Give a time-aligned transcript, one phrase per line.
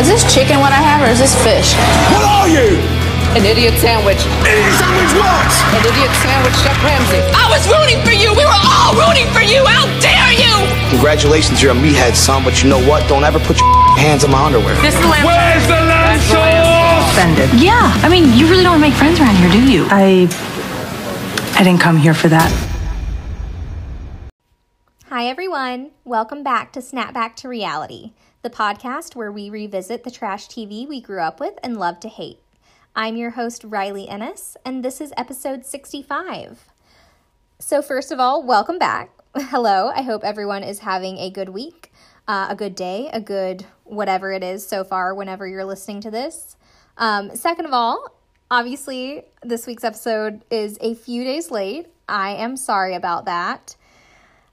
[0.00, 1.76] Is this chicken what I have or is this fish?
[2.08, 2.80] What are you?
[3.36, 4.16] An idiot sandwich.
[4.48, 5.52] Idiot sandwich what?
[5.76, 7.20] An idiot sandwich, Chef Ramsay.
[7.36, 8.32] I was rooting for you.
[8.32, 9.60] We were all rooting for you.
[9.68, 10.56] How dare you?
[10.88, 13.06] Congratulations, you're a meathead, son, but you know what?
[13.12, 13.68] Don't ever put your
[14.00, 14.74] hands on my underwear.
[14.80, 17.12] This is the lamb Where's the lamb That's the sauce?
[17.12, 17.60] offended.
[17.60, 19.84] Yeah, I mean, you really don't make friends around here, do you?
[19.92, 20.24] I
[21.60, 22.48] I didn't come here for that.
[25.12, 25.90] Hi, everyone.
[26.08, 28.12] Welcome back to Snapback to Reality,
[28.42, 32.08] the podcast where we revisit the trash TV we grew up with and love to
[32.08, 32.40] hate.
[32.96, 36.64] I'm your host, Rylee Ennis, and this is episode 65.
[37.58, 39.10] So, first of all, welcome back.
[39.36, 39.92] Hello.
[39.94, 41.92] I hope everyone is having a good week,
[42.26, 46.10] uh, a good day, a good whatever it is so far, whenever you're listening to
[46.10, 46.56] this.
[46.96, 48.16] Um, second of all,
[48.50, 51.88] obviously, this week's episode is a few days late.
[52.08, 53.76] I am sorry about that.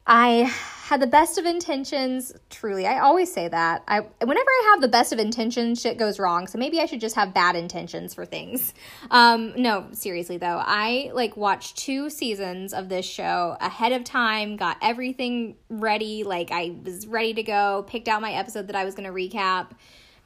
[0.10, 0.50] I
[0.88, 2.34] had the best of intentions.
[2.50, 3.84] Truly, I always say that.
[3.90, 6.48] I whenever I have the best of intentions, shit goes wrong.
[6.48, 8.74] So maybe I should just have bad intentions for things.
[9.12, 14.56] Um, no, seriously though, I like watched two seasons of this show ahead of time.
[14.56, 16.24] Got everything ready.
[16.24, 17.84] Like I was ready to go.
[17.86, 19.72] Picked out my episode that I was going to recap.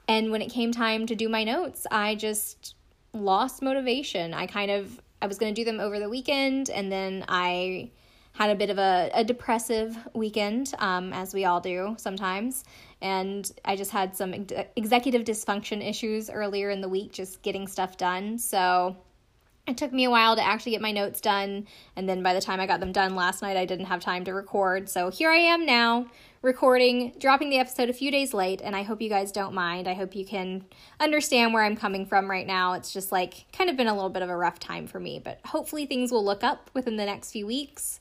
[0.07, 2.75] And when it came time to do my notes, I just
[3.13, 4.35] lost motivation.
[4.35, 7.91] I kind of I was going to do them over the weekend, and then I
[8.33, 12.63] had a bit of a, a depressive weekend, um, as we all do sometimes.
[13.01, 17.67] And I just had some ex- executive dysfunction issues earlier in the week, just getting
[17.67, 18.37] stuff done.
[18.37, 18.95] So
[19.67, 21.67] it took me a while to actually get my notes done.
[21.95, 24.23] And then by the time I got them done last night, I didn't have time
[24.25, 24.89] to record.
[24.89, 26.07] So here I am now,
[26.41, 28.61] recording, dropping the episode a few days late.
[28.63, 29.87] And I hope you guys don't mind.
[29.87, 30.65] I hope you can
[30.99, 32.73] understand where I'm coming from right now.
[32.73, 35.19] It's just like kind of been a little bit of a rough time for me,
[35.23, 37.99] but hopefully things will look up within the next few weeks.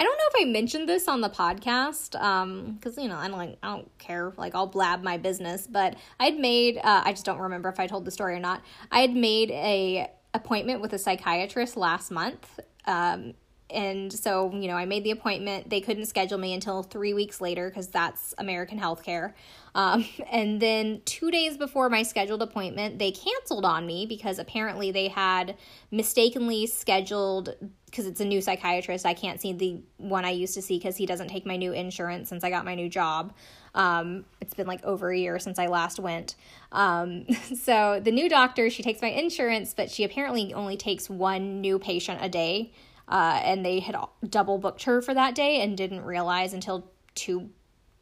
[0.00, 3.28] I don't know if I mentioned this on the podcast, um, because you know I
[3.28, 5.66] don't like I don't care, like I'll blab my business.
[5.66, 8.62] But I'd made, uh, I just don't remember if I told the story or not.
[8.90, 13.34] I had made a appointment with a psychiatrist last month, um,
[13.70, 15.70] and so you know I made the appointment.
[15.70, 19.32] They couldn't schedule me until three weeks later because that's American healthcare.
[19.74, 24.90] Um, and then two days before my scheduled appointment, they canceled on me because apparently
[24.90, 25.56] they had
[25.90, 27.54] mistakenly scheduled
[27.86, 29.06] because it's a new psychiatrist.
[29.06, 31.72] I can't see the one I used to see because he doesn't take my new
[31.72, 33.32] insurance since I got my new job.
[33.72, 36.34] Um, it's been like over a year since I last went.
[36.72, 37.26] Um,
[37.62, 41.78] so the new doctor, she takes my insurance, but she apparently only takes one new
[41.78, 42.72] patient a day.
[43.08, 43.96] Uh, and they had
[44.28, 47.50] double booked her for that day and didn't realize until two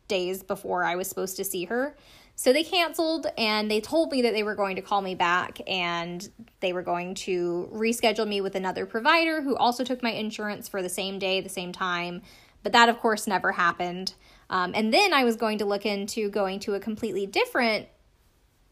[0.08, 1.96] days before I was supposed to see her.
[2.34, 5.60] So they canceled and they told me that they were going to call me back
[5.66, 6.28] and
[6.60, 10.82] they were going to reschedule me with another provider who also took my insurance for
[10.82, 12.22] the same day, the same time.
[12.62, 14.14] But that, of course, never happened.
[14.48, 17.88] Um, and then I was going to look into going to a completely different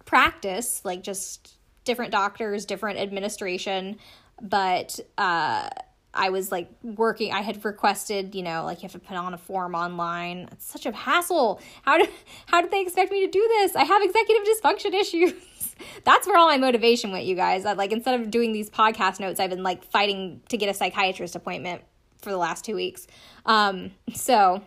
[0.04, 3.98] practice, like just different doctors, different administration.
[4.40, 5.68] But uh,
[6.12, 9.32] I was like working, I had requested, you know, like you have to put on
[9.32, 10.48] a form online.
[10.52, 11.60] It's such a hassle.
[11.82, 12.08] How did
[12.46, 13.76] how did they expect me to do this?
[13.76, 15.34] I have executive dysfunction issues.
[16.04, 17.64] That's where all my motivation went, you guys.
[17.64, 20.74] I, like instead of doing these podcast notes, I've been like fighting to get a
[20.74, 21.82] psychiatrist appointment
[22.20, 23.06] for the last two weeks.
[23.46, 24.62] Um, so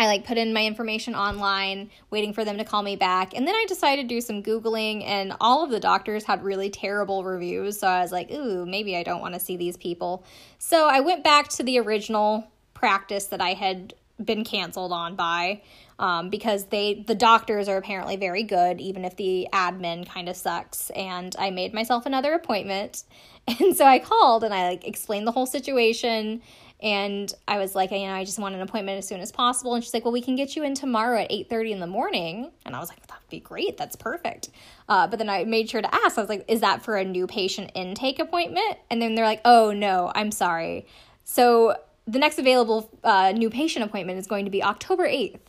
[0.00, 3.36] I like put in my information online, waiting for them to call me back.
[3.36, 6.70] And then I decided to do some Googling, and all of the doctors had really
[6.70, 7.78] terrible reviews.
[7.78, 10.24] So I was like, ooh, maybe I don't want to see these people.
[10.58, 13.92] So I went back to the original practice that I had
[14.24, 15.60] been canceled on by
[15.98, 20.36] um, because they the doctors are apparently very good even if the admin kind of
[20.36, 23.04] sucks and i made myself another appointment
[23.48, 26.42] and so i called and i like explained the whole situation
[26.82, 29.74] and I was like, you know, I just want an appointment as soon as possible.
[29.74, 32.50] And she's like, well, we can get you in tomorrow at 8.30 in the morning.
[32.64, 33.76] And I was like, that'd be great.
[33.76, 34.48] That's perfect.
[34.88, 37.04] Uh, but then I made sure to ask, I was like, is that for a
[37.04, 38.78] new patient intake appointment?
[38.90, 40.86] And then they're like, oh, no, I'm sorry.
[41.24, 41.76] So
[42.06, 45.40] the next available uh, new patient appointment is going to be October 8th.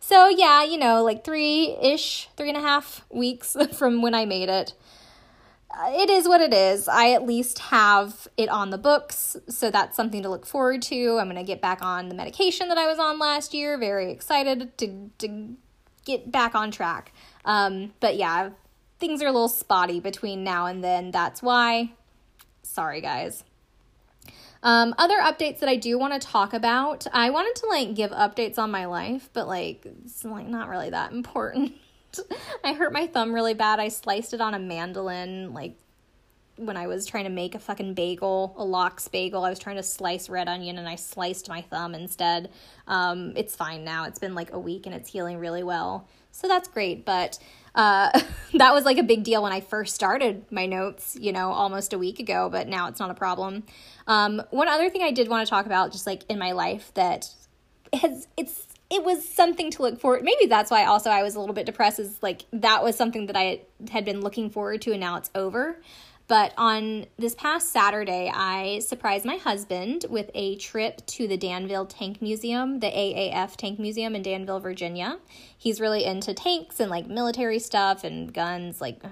[0.00, 4.24] So yeah, you know, like three ish, three and a half weeks from when I
[4.24, 4.74] made it
[5.88, 6.88] it is what it is.
[6.88, 11.18] I at least have it on the books, so that's something to look forward to.
[11.18, 13.78] I'm going to get back on the medication that I was on last year.
[13.78, 15.56] Very excited to, to
[16.04, 17.12] get back on track.
[17.44, 18.50] Um, but yeah,
[18.98, 21.10] things are a little spotty between now and then.
[21.10, 21.92] That's why.
[22.62, 23.44] Sorry, guys.
[24.62, 27.06] Um, other updates that I do want to talk about.
[27.12, 30.90] I wanted to like give updates on my life, but like it's like not really
[30.90, 31.72] that important.
[32.64, 33.80] I hurt my thumb really bad.
[33.80, 35.76] I sliced it on a mandolin, like
[36.56, 39.44] when I was trying to make a fucking bagel, a lox bagel.
[39.44, 42.50] I was trying to slice red onion and I sliced my thumb instead.
[42.86, 44.04] Um, it's fine now.
[44.04, 46.06] It's been like a week and it's healing really well.
[46.30, 47.04] So that's great.
[47.04, 47.38] But
[47.74, 48.10] Uh,
[48.54, 51.92] that was like a big deal when I first started my notes, you know, almost
[51.92, 53.62] a week ago, but now it's not a problem.
[54.06, 56.92] Um, one other thing I did want to talk about, just like in my life,
[56.94, 57.30] that
[57.92, 60.22] has it's it was something to look forward.
[60.22, 61.98] Maybe that's why also I was a little bit depressed.
[61.98, 65.30] Is like that was something that I had been looking forward to, and now it's
[65.34, 65.80] over.
[66.28, 71.86] But on this past Saturday, I surprised my husband with a trip to the Danville
[71.86, 75.18] Tank Museum, the AAF Tank Museum in Danville, Virginia.
[75.56, 79.02] He's really into tanks and like military stuff and guns, like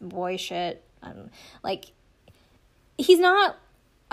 [0.00, 0.82] boy shit.
[1.02, 1.30] Um,
[1.62, 1.86] like,
[2.96, 3.56] he's not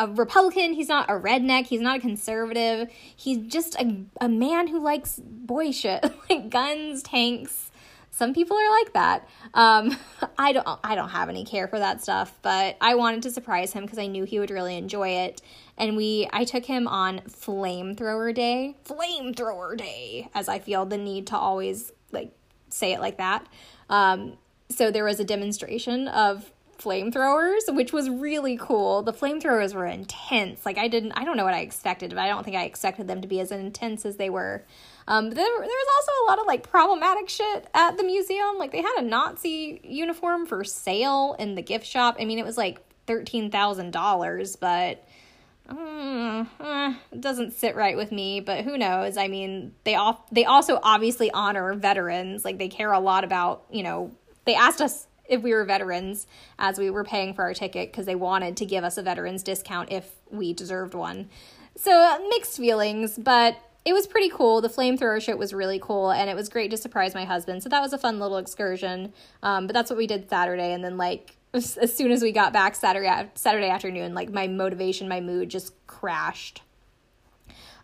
[0.04, 2.90] a Republican, he's not a redneck, he's not a conservative.
[3.16, 7.72] He's just a, a man who likes boy shit, like guns, tanks,
[8.14, 9.28] some people are like that.
[9.54, 9.98] Um,
[10.38, 13.74] I don't I don't have any care for that stuff, but I wanted to surprise
[13.74, 15.42] him because I knew he would really enjoy it.
[15.78, 18.76] And we I took him on flamethrower day.
[18.86, 22.32] Flamethrower day, as I feel the need to always like
[22.70, 23.48] say it like that.
[23.90, 24.38] Um,
[24.70, 26.52] so there was a demonstration of
[26.82, 29.02] flamethrowers, which was really cool.
[29.04, 30.66] The flamethrowers were intense.
[30.66, 33.08] Like I didn't I don't know what I expected, but I don't think I expected
[33.08, 34.64] them to be as intense as they were.
[35.08, 38.58] Um, there, there was also a lot of like problematic shit at the museum.
[38.58, 42.18] Like they had a Nazi uniform for sale in the gift shop.
[42.20, 45.06] I mean, it was like thirteen thousand dollars, but
[45.70, 48.40] uh, uh, it doesn't sit right with me.
[48.40, 49.18] But who knows?
[49.18, 52.46] I mean, they off they also obviously honor veterans.
[52.46, 54.12] Like they care a lot about you know.
[54.44, 56.28] They asked us if we were veterans
[56.60, 59.44] as we were paying for our ticket because they wanted to give us a veterans
[59.44, 61.30] discount if we deserved one.
[61.76, 64.62] So uh, mixed feelings, but it was pretty cool.
[64.62, 67.64] The flamethrower show was really cool, and it was great to surprise my husband.
[67.64, 69.14] So that was a fun little excursion.
[69.42, 72.54] Um, but that's what we did Saturday, and then like as soon as we got
[72.54, 76.62] back Saturday Saturday afternoon, like my motivation, my mood just crashed.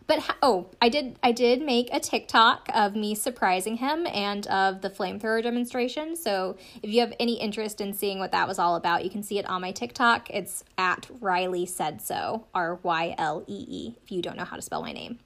[0.07, 4.81] But oh, I did I did make a TikTok of me surprising him and of
[4.81, 6.15] the flamethrower demonstration.
[6.15, 9.21] So if you have any interest in seeing what that was all about, you can
[9.21, 10.29] see it on my TikTok.
[10.29, 13.95] It's at Rylee said so, R Y L E E.
[14.01, 15.19] If you don't know how to spell my name.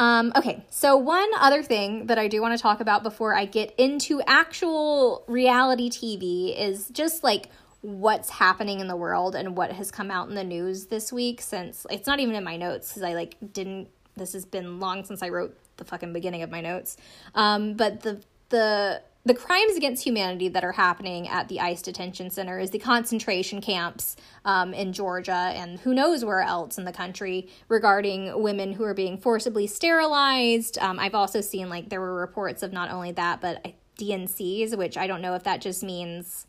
[0.00, 3.44] Um, okay, so one other thing that I do want to talk about before I
[3.44, 7.48] get into actual reality TV is just like
[7.84, 11.42] what's happening in the world and what has come out in the news this week
[11.42, 15.04] since it's not even in my notes because I like didn't this has been long
[15.04, 16.96] since I wrote the fucking beginning of my notes.
[17.34, 22.30] Um, but the the the crimes against humanity that are happening at the ICE detention
[22.30, 24.16] center is the concentration camps
[24.46, 28.94] um, in Georgia, and who knows where else in the country regarding women who are
[28.94, 30.78] being forcibly sterilized.
[30.78, 34.96] Um, I've also seen like there were reports of not only that, but D&Cs, which
[34.96, 36.46] I don't know if that just means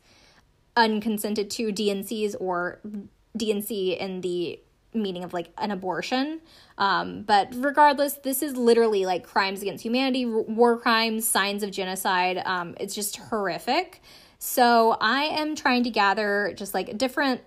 [0.76, 2.80] unconsented to D&Cs or
[3.36, 4.60] D&C in the
[4.94, 6.40] meaning of like an abortion.
[6.78, 12.42] Um, but regardless, this is literally like crimes against humanity, war crimes, signs of genocide.
[12.44, 14.02] Um, it's just horrific.
[14.38, 17.42] So I am trying to gather just like different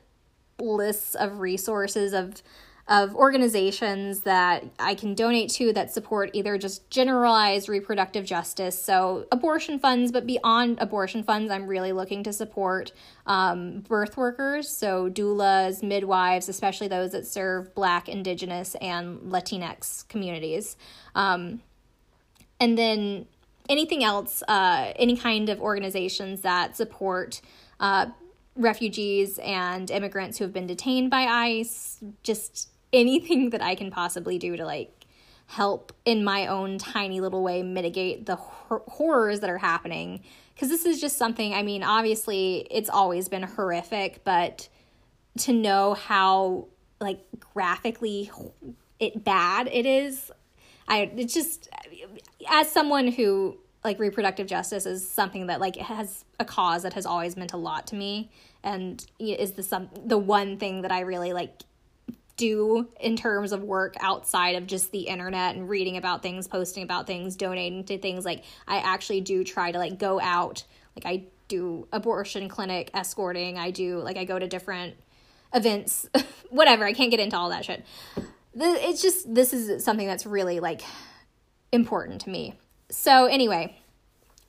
[0.59, 2.41] lists of resources of
[2.89, 9.27] of organizations that I can donate to that support either just generalized reproductive justice, so
[9.31, 12.91] abortion funds, but beyond abortion funds, I'm really looking to support
[13.27, 20.75] um, birth workers, so doulas, midwives, especially those that serve Black, Indigenous, and Latinx communities.
[21.13, 21.62] Um,
[22.59, 23.27] and then
[23.69, 27.39] anything else, uh, any kind of organizations that support.
[27.79, 28.08] Uh,
[28.55, 34.38] refugees and immigrants who have been detained by ICE, just anything that I can possibly
[34.38, 35.05] do to like
[35.48, 40.22] help in my own tiny little way mitigate the hor- horrors that are happening.
[40.53, 44.67] Because this is just something I mean obviously it's always been horrific but
[45.39, 46.67] to know how
[47.00, 47.22] like
[47.53, 48.29] graphically
[49.00, 50.31] it bad it is
[50.88, 51.69] I it's just
[52.50, 57.05] as someone who like reproductive justice is something that like has a cause that has
[57.05, 58.29] always meant a lot to me
[58.63, 61.62] and is the some the one thing that I really like
[62.39, 66.84] do in terms of work outside of just the internet and reading about things, posting
[66.84, 68.24] about things, donating to things.
[68.24, 70.63] Like I actually do try to like go out.
[70.96, 73.58] Like I do abortion clinic escorting.
[73.58, 74.96] I do like I go to different
[75.53, 76.08] events,
[76.50, 76.86] whatever.
[76.86, 77.86] I can't get into all that shit.
[78.55, 80.81] It's just this is something that's really like
[81.74, 82.58] important to me.
[82.89, 83.77] So anyway,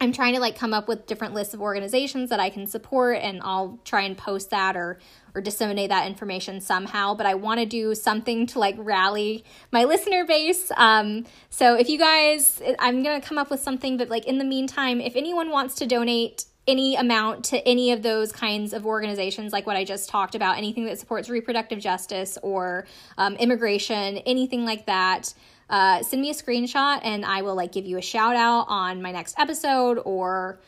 [0.01, 3.19] I'm trying to like come up with different lists of organizations that I can support
[3.19, 4.99] and I'll try and post that or
[5.35, 9.85] or disseminate that information somehow, but I want to do something to like rally my
[9.85, 10.73] listener base.
[10.77, 14.39] Um, so if you guys I'm going to come up with something but like in
[14.39, 18.87] the meantime, if anyone wants to donate any amount to any of those kinds of
[18.87, 22.87] organizations, like what I just talked about, anything that supports reproductive justice or
[23.19, 25.35] um, immigration, anything like that,
[25.71, 29.01] uh, send me a screenshot and I will like give you a shout out on
[29.01, 30.61] my next episode or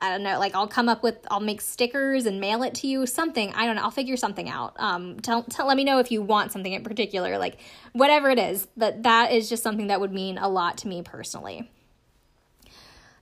[0.00, 2.86] I don't know, like I'll come up with, I'll make stickers and mail it to
[2.86, 3.52] you, something.
[3.54, 3.82] I don't know.
[3.82, 4.74] I'll figure something out.
[4.78, 7.58] Um, tell, tell, let me know if you want something in particular, like
[7.92, 8.68] whatever it is.
[8.76, 11.68] But that is just something that would mean a lot to me personally.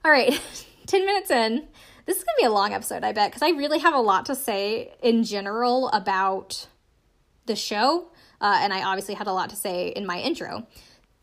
[0.05, 0.39] All right,
[0.87, 1.67] 10 minutes in.
[2.05, 3.99] This is going to be a long episode, I bet, because I really have a
[3.99, 6.67] lot to say in general about
[7.47, 8.09] the show.
[8.39, 10.67] Uh, and I obviously had a lot to say in my intro.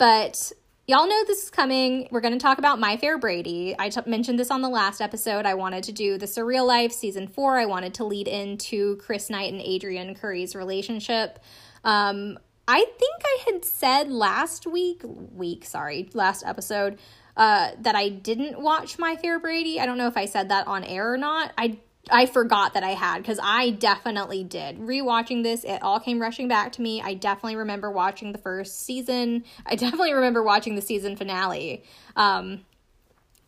[0.04, 0.52] But
[0.86, 2.08] Y'all know this is coming.
[2.10, 3.74] We're going to talk about My Fair Brady.
[3.78, 5.46] I t- mentioned this on the last episode.
[5.46, 7.58] I wanted to do the Surreal Life season four.
[7.58, 11.38] I wanted to lead into Chris Knight and Adrianne Curry's relationship.
[11.84, 16.98] Um, I think I had said last week, week, sorry, last episode,
[17.38, 19.80] uh, that I didn't watch My Fair Brady.
[19.80, 21.50] I don't know if I said that on air or not.
[21.56, 21.78] I
[22.10, 24.78] I forgot that I had because I definitely did.
[24.78, 27.00] Rewatching this, it all came rushing back to me.
[27.00, 29.44] I definitely remember watching the first season.
[29.66, 31.84] I definitely remember watching the season finale.
[32.16, 32.64] Um,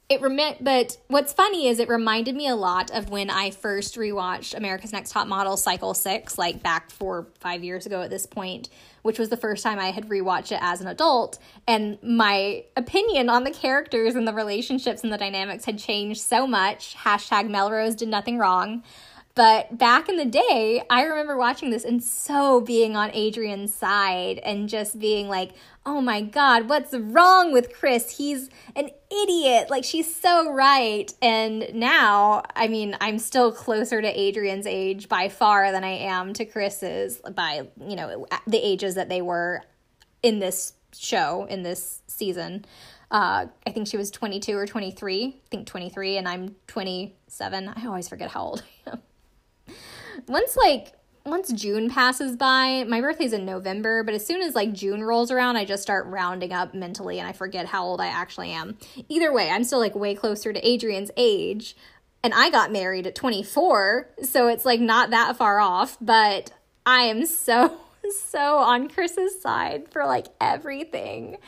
[0.09, 3.97] it rem- but what's funny is it reminded me a lot of when I first
[3.97, 8.27] rewatched America's Next Top Model Cycle 6 like back 4 5 years ago at this
[8.27, 8.69] point
[9.03, 13.29] which was the first time I had rewatched it as an adult and my opinion
[13.29, 16.97] on the characters and the relationships and the dynamics had changed so much.
[16.97, 18.83] Hashtag Melrose did nothing wrong.
[19.37, 24.39] But back in the day, I remember watching this and so being on Adrianne's side
[24.39, 25.53] and just being like,
[25.87, 28.19] oh my God, what's wrong with Chris?
[28.19, 29.71] He's an idiot.
[29.71, 31.13] Like, she's so right.
[31.23, 36.33] And now, I mean, I'm still closer to Adrianne's age by far than I am
[36.35, 39.63] to Chris's by, you know, the ages that they were
[40.25, 42.65] in this show, in this season.
[43.09, 45.25] Uh, I think she was 22 or 23.
[45.25, 47.69] I think 23, and I'm 27.
[47.69, 49.03] I always forget how old I am
[50.29, 50.93] once like
[51.27, 55.31] once June passes by, my birthday's in November, but as soon as like June rolls
[55.31, 58.79] around, I just start rounding up mentally and I forget how old I actually am.
[59.09, 61.77] Either way, I'm still like way closer to Adrianne's age.
[62.23, 66.53] And I got married at 24, so it's like not that far off, but
[66.85, 67.77] I am so,
[68.31, 71.39] so on Chris's side for like everything.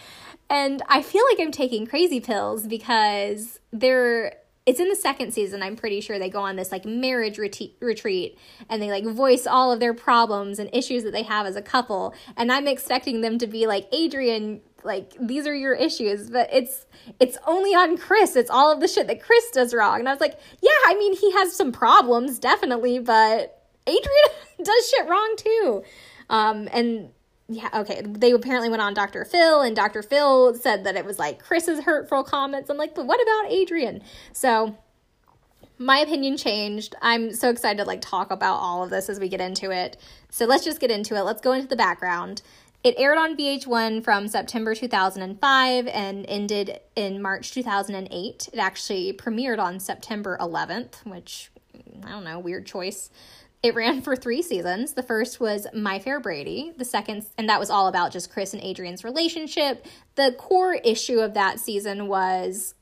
[0.51, 4.35] And I feel like I'm taking crazy pills because they're
[4.69, 7.73] it's in the second season i'm pretty sure they go on this like marriage reti-
[7.81, 11.57] retreat and they like voice all of their problems and issues that they have as
[11.57, 16.31] a couple and i'm expecting them to be like adrianne like these are your issues
[16.31, 16.87] but it's
[17.19, 20.13] it's only on chris it's all of the shit that chris does wrong and i
[20.13, 23.59] was like yeah i mean he has some problems definitely but
[23.89, 24.29] adrianne
[24.65, 25.83] does shit wrong too.
[26.31, 27.11] Um and
[27.49, 28.03] yeah, okay.
[28.05, 29.25] They apparently went on Dr.
[29.25, 30.03] Phil, and Dr.
[30.03, 32.69] Phil said that it was like Chris's hurtful comments.
[32.69, 34.03] I'm like, but what about Adrianne?
[34.33, 34.77] So
[35.79, 36.95] my opinion changed.
[37.01, 39.97] I'm so excited to like talk about all of this as we get into it.
[40.31, 41.23] So let's just get into it.
[41.23, 42.43] Let's go into the background.
[42.85, 48.49] It aired on VH1 from September 2005 and ended in March 2008.
[48.53, 51.51] It actually premiered on September 11th, which
[52.05, 53.11] I don't know, weird choice.
[53.63, 54.93] It ran for three seasons.
[54.93, 56.73] The first was My Fair Brady.
[56.77, 59.85] The second, and that was all about just Chris and Adrianne's relationship.
[60.15, 62.75] The core issue of that season was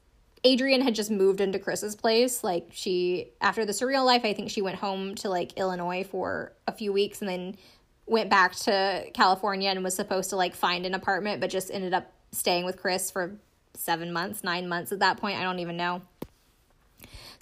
[0.45, 2.45] Adrianne had just moved into Chris's place.
[2.45, 6.52] Like she, after the surreal life, I think she went home to like Illinois for
[6.66, 7.56] a few weeks and then
[8.04, 11.95] went back to California and was supposed to like find an apartment, but just ended
[11.95, 13.38] up staying with Chris for
[13.75, 15.38] seven months, nine months at that point.
[15.38, 16.02] I don't even know.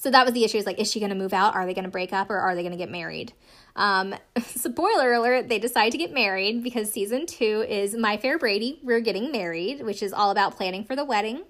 [0.04, 0.58] So that was the issue.
[0.58, 1.54] Is like, is she going to move out?
[1.54, 3.32] Are they going to break up or are they going to get married?
[3.74, 4.14] Um,
[4.46, 9.00] spoiler alert, they decide to get married because season two is My Fair Brady, We're
[9.00, 11.44] Getting Married, which is all about planning for the wedding.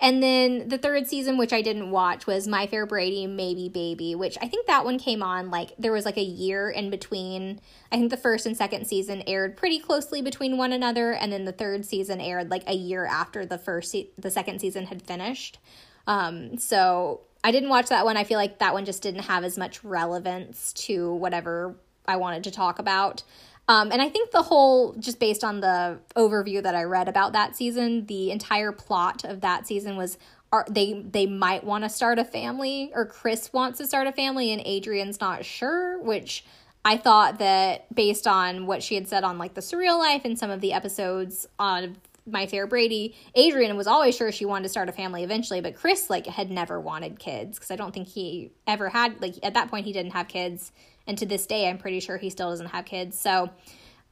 [0.00, 4.14] And then the third season, which I didn't watch, was My Fair Brady, Maybe Baby,
[4.14, 7.60] which I think that one came on like there was like a year in between.
[7.92, 11.44] I think the first and second season aired pretty closely between one another, and then
[11.44, 15.02] the third season aired like a year after the first se- the second season had
[15.02, 15.58] finished.
[16.06, 18.16] Um, so I didn't watch that one.
[18.16, 21.76] I feel like that one just didn't have as much relevance to whatever
[22.06, 23.22] I wanted to talk about.
[23.68, 27.34] Um, and I think the whole, just based on the overview that I read about
[27.34, 30.18] that season, the entire plot of that season was
[30.50, 34.12] are they they might want to start a family or Chris wants to start a
[34.12, 36.44] family and Adrianne's not sure, which
[36.84, 40.38] I thought that based on what she had said on like the surreal life and
[40.38, 41.98] some of the episodes on
[42.30, 45.74] my fair Brady, Adrianne was always sure she wanted to start a family eventually, but
[45.74, 49.54] Chris like had never wanted kids because I don't think he ever had like at
[49.54, 50.72] that point he didn't have kids,
[51.06, 53.18] and to this day I'm pretty sure he still doesn't have kids.
[53.18, 53.50] So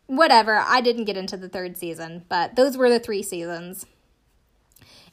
[0.06, 3.86] whatever, I didn't get into the third season, but those were the three seasons.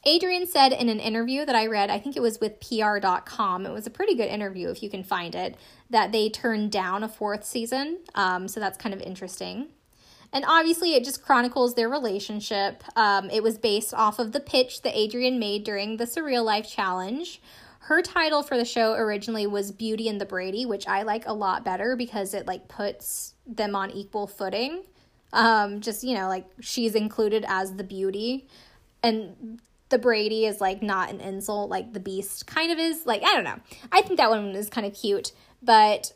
[0.06, 3.72] Adrianne said in an interview that I read, I think it was with PR.com, it
[3.72, 5.56] was a pretty good interview if you can find it,
[5.88, 8.00] that they turned down a fourth season.
[8.14, 9.68] Um, so that's kind of interesting.
[10.34, 12.82] And obviously, it just chronicles their relationship.
[12.96, 16.68] Um, it was based off of the pitch that Adrianne made during the Surreal Life
[16.68, 17.40] Challenge.
[17.84, 21.32] her title for the show originally was Beauty and the Brady, which I like a
[21.34, 24.84] lot better because it like puts them on equal footing.
[25.32, 28.48] Um, just you know, like she's included as the beauty,
[29.02, 29.60] and
[29.90, 33.04] the Brady is like not an insult, like the Beast kind of is.
[33.04, 33.60] Like I don't know.
[33.92, 36.12] I think that one is kind of cute, but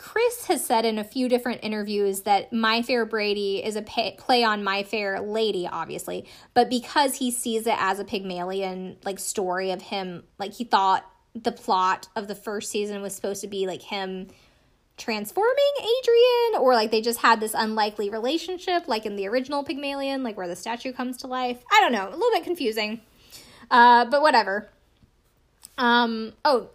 [0.00, 4.16] Chris has said in a few different interviews that My Fair Brady is a pay-
[4.18, 9.18] play on My Fair Lady, obviously, but because he sees it as a Pygmalion like
[9.18, 11.04] story of him, like he thought
[11.34, 14.28] the plot of the first season was supposed to be like him
[14.96, 20.22] transforming Adrianne, or like they just had this unlikely relationship, like in the original Pygmalion,
[20.22, 21.62] like where the statue comes to life.
[21.70, 23.02] I don't know, a little bit confusing,
[23.70, 24.70] uh, but whatever.
[25.76, 26.70] Um, oh,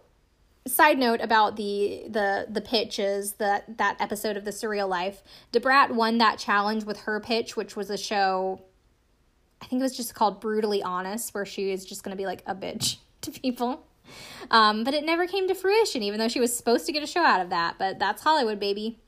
[0.66, 5.22] side note about the the the pitches that that episode of the surreal life.
[5.52, 8.60] Da Brat won that challenge with her pitch which was a show
[9.62, 12.26] i think it was just called brutally honest where she is just going to be
[12.26, 13.84] like a bitch to people.
[14.52, 17.06] Um, but it never came to fruition even though she was supposed to get a
[17.06, 18.98] show out of that but that's hollywood baby.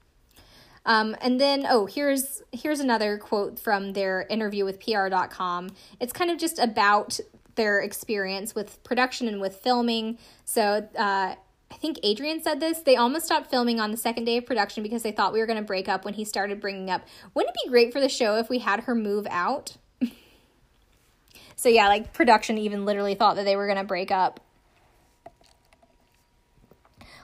[0.86, 6.30] Um, and then oh here's here's another quote from their interview with pr.com it's kind
[6.30, 7.20] of just about
[7.58, 10.16] their experience with production and with filming.
[10.44, 11.34] So uh,
[11.70, 12.80] I think Adrianne said this.
[12.80, 15.46] They almost stopped filming on the second day of production because they thought we were
[15.46, 17.02] going to break up when he started bringing up,
[17.34, 19.76] wouldn't it be great for the show if we had her move out?
[21.56, 24.40] so, yeah, like production even literally thought that they were going to break up.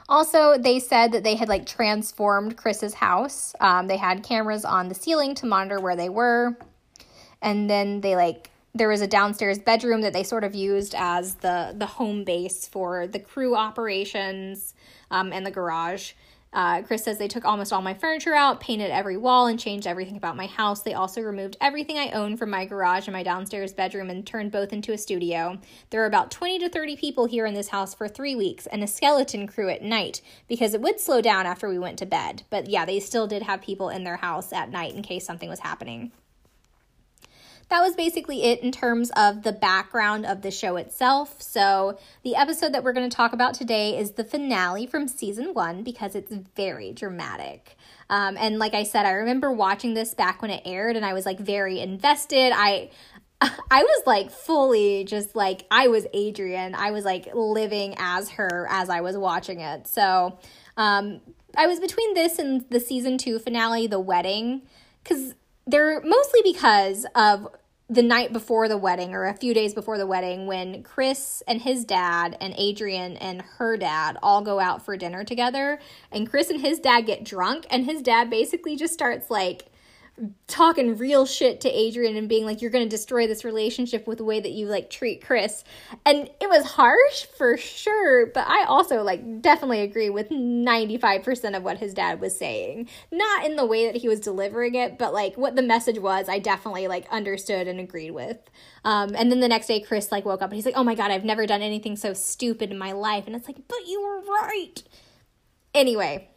[0.09, 3.55] Also, they said that they had like transformed Chris's house.
[3.61, 6.59] Um, they had cameras on the ceiling to monitor where they were.
[7.41, 11.37] And then they like there was a downstairs bedroom that they sort of used as
[11.37, 14.75] the the home base for the crew operations
[15.11, 16.13] um, and the garage.
[16.53, 19.89] Uh, Chris says they took almost all my furniture out, painted every wall, and changed
[19.89, 20.83] everything about my house.
[20.83, 24.53] They also removed everything I own from my garage and my downstairs bedroom and turned
[24.53, 25.59] both into a studio.
[25.91, 28.85] There are about 20 to 30 people here in this house for three weeks and
[28.85, 32.45] a skeleton crew at night because it would slow down after we went to bed.
[32.51, 35.49] But yeah, they still did have people in their house at night in case something
[35.49, 36.13] was happening
[37.75, 41.43] that was basically it in terms of the background of the show itself.
[41.43, 45.55] So, the episode that we're going to talk about today is the finale from season
[45.55, 47.77] one because it's very dramatic.
[48.09, 51.15] Um, and like I said, I remember watching this back when it aired and I
[51.15, 52.53] was like very invested.
[52.55, 52.91] I
[53.41, 56.77] I was like fully just like I was Adrianne.
[56.77, 59.89] I was like living as her as I was watching it.
[59.89, 60.39] So,
[60.77, 61.21] um
[61.57, 64.63] I was between this and the season 2 finale, The Wedding,
[65.05, 65.35] cuz
[65.67, 67.49] they're mostly because of
[67.91, 71.61] the night before the wedding or a few days before the wedding when Chris and
[71.61, 75.79] his dad and Adrianne and her dad all go out for dinner together
[76.11, 79.67] and Chris and his dad get drunk and his dad basically just starts like
[80.47, 84.19] talking real shit to Adrianne and being like, you're going to destroy this relationship with
[84.19, 85.65] the way that you like treat Chris.
[86.07, 91.65] And it was harsh for sure, but I also like definitely agree with 95% of
[91.65, 92.89] what his dad was saying.
[93.11, 96.29] Not in the way that he was delivering it, but like what the message was,
[96.29, 98.39] I definitely like understood and agreed with.
[98.85, 100.95] Um, and then the next day, Chris like woke up and he's like, oh my
[100.95, 103.27] God, I've never done anything so stupid in my life.
[103.27, 104.81] And it's like, but you were right.
[105.75, 106.29] Anyway,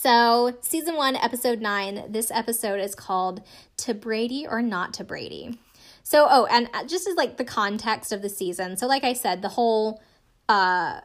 [0.00, 3.42] so, season one, episode nine, this episode is called
[3.76, 5.58] To Brady or Not to Brady.
[6.02, 8.78] So, oh, and uh, just as like the context of the season.
[8.78, 10.00] So, like I said, the whole
[10.48, 11.02] uh,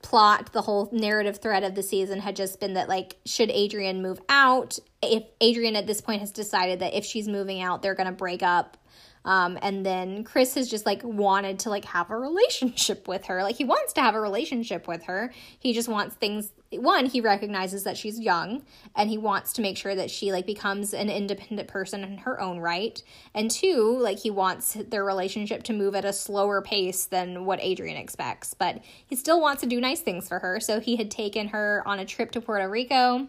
[0.00, 4.00] plot, the whole narrative thread of the season had just been that, like, should Adrianne
[4.00, 4.78] move out?
[5.02, 8.14] If Adrianne at this point has decided that if she's moving out, they're going to
[8.14, 8.78] break up.
[9.26, 13.42] Um, and then Chris has just like wanted to like have a relationship with her.
[13.42, 15.34] Like he wants to have a relationship with her.
[15.58, 18.62] He just wants things one he recognizes that she's young
[18.94, 22.40] and he wants to make sure that she like becomes an independent person in her
[22.40, 23.02] own right.
[23.34, 27.60] And two like he wants their relationship to move at a slower pace than what
[27.60, 30.60] adrianne expects but he still wants to do nice things for her.
[30.60, 33.28] So he had taken her on a trip to puerto rico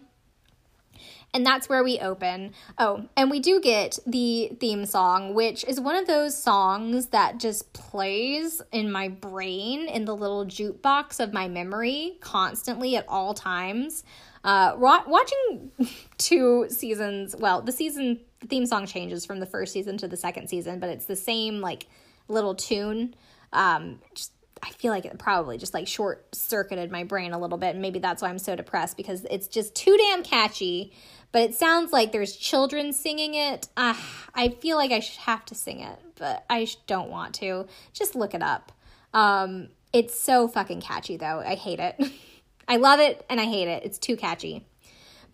[1.32, 2.52] and that's where we open.
[2.78, 7.38] Oh, and we do get the theme song, which is one of those songs that
[7.38, 13.34] just plays in my brain in the little jukebox of my memory constantly at all
[13.34, 14.04] times.
[14.42, 15.70] Uh, watching
[16.18, 20.16] two seasons, well, the season the theme song changes from the first season to the
[20.16, 21.86] second season, but it's the same like
[22.26, 23.14] little tune.
[23.52, 27.58] Um, just I feel like it probably just like short circuited my brain a little
[27.58, 27.70] bit.
[27.70, 30.92] And maybe that's why I'm so depressed because it's just too damn catchy
[31.32, 33.68] but it sounds like there's children singing it.
[33.76, 33.94] Uh,
[34.34, 37.66] I feel like I should have to sing it, but I don't want to.
[37.92, 38.72] Just look it up.
[39.14, 41.40] Um, it's so fucking catchy, though.
[41.44, 42.00] I hate it.
[42.68, 43.84] I love it and I hate it.
[43.84, 44.64] It's too catchy.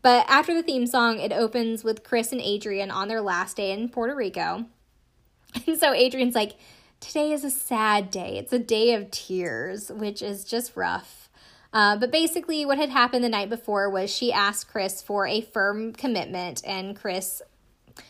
[0.00, 3.72] But after the theme song, it opens with Chris and Adrianne on their last day
[3.72, 4.66] in Puerto Rico.
[5.66, 6.56] And so Adrianne's like,
[7.00, 8.36] today is a sad day.
[8.36, 11.25] It's a day of tears, which is just rough.
[11.76, 15.42] Uh, but basically, what had happened the night before was she asked Chris for a
[15.42, 17.42] firm commitment, and Chris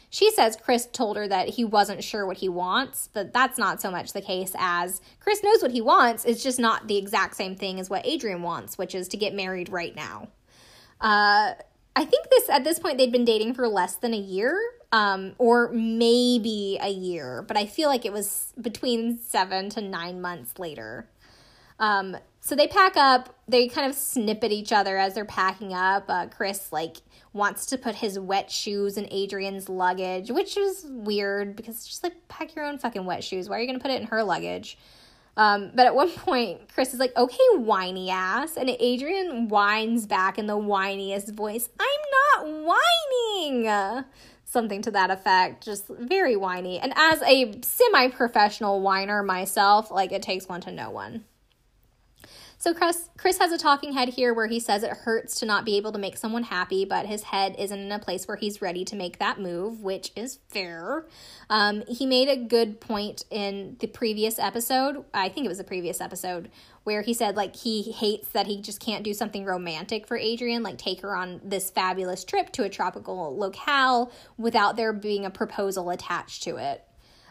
[0.09, 3.83] she says Chris told her that he wasn't sure what he wants, but that's not
[3.83, 6.25] so much the case as Chris knows what he wants.
[6.25, 9.35] It's just not the exact same thing as what Adrianne wants, which is to get
[9.35, 10.29] married right now.
[11.01, 11.55] Uh,
[11.97, 14.57] I think this at this point they'd been dating for less than a year,
[14.93, 20.21] um, or maybe a year, but I feel like it was between seven to nine
[20.21, 21.09] months later.
[21.81, 23.35] Um, so they pack up.
[23.49, 26.05] They kind of snip at each other as they're packing up.
[26.09, 26.99] Uh, Chris like
[27.33, 32.15] wants to put his wet shoes in Adrianne's luggage, which is weird because just like
[32.29, 33.49] pack your own fucking wet shoes.
[33.49, 34.79] Why are you gonna put it in her luggage?
[35.37, 38.57] Um, but at one point, Chris is like, okay, whiny ass.
[38.57, 44.05] And Adrianne whines back in the whiniest voice, I'm not whining.
[44.45, 45.65] Something to that effect.
[45.65, 46.79] Just very whiny.
[46.79, 51.25] And as a semi professional whiner myself, like it takes one to know one.
[52.59, 55.65] So Chris Chris has a talking head here where he says it hurts to not
[55.65, 58.63] be able to make someone happy, but his head isn't in a place where he's
[58.63, 61.07] ready to make that move, which is fair.
[61.51, 65.05] Um, he made a good point in the previous episode.
[65.13, 66.51] I think it was the previous episode
[66.85, 70.65] where he said like he hates that he just can't do something romantic for Adrianne,
[70.65, 75.31] like take her on this fabulous trip to a tropical locale without there being a
[75.31, 76.85] proposal attached to it.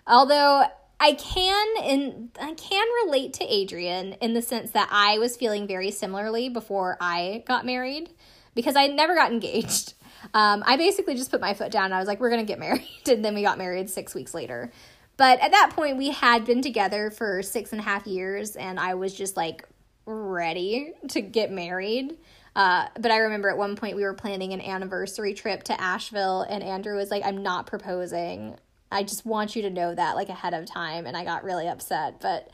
[0.05, 0.65] Although
[0.99, 5.67] I can and I can relate to Adrianne in the sense that I was feeling
[5.67, 8.11] very similarly before I got married
[8.53, 9.93] because I never got engaged.
[10.33, 11.93] Um, I basically just put my foot down.
[11.93, 14.71] I was like, "We're gonna get married," and then we got married six weeks later.
[15.17, 18.79] But at that point, we had been together for six and a half years, and
[18.79, 19.67] I was just like
[20.05, 22.17] ready to get married.
[22.55, 26.41] Uh, but I remember at one point we were planning an anniversary trip to Asheville,
[26.41, 28.55] and Andrew was like, I'm not proposing.
[28.91, 31.67] I just want you to know that like ahead of time and I got really
[31.67, 32.49] upset, but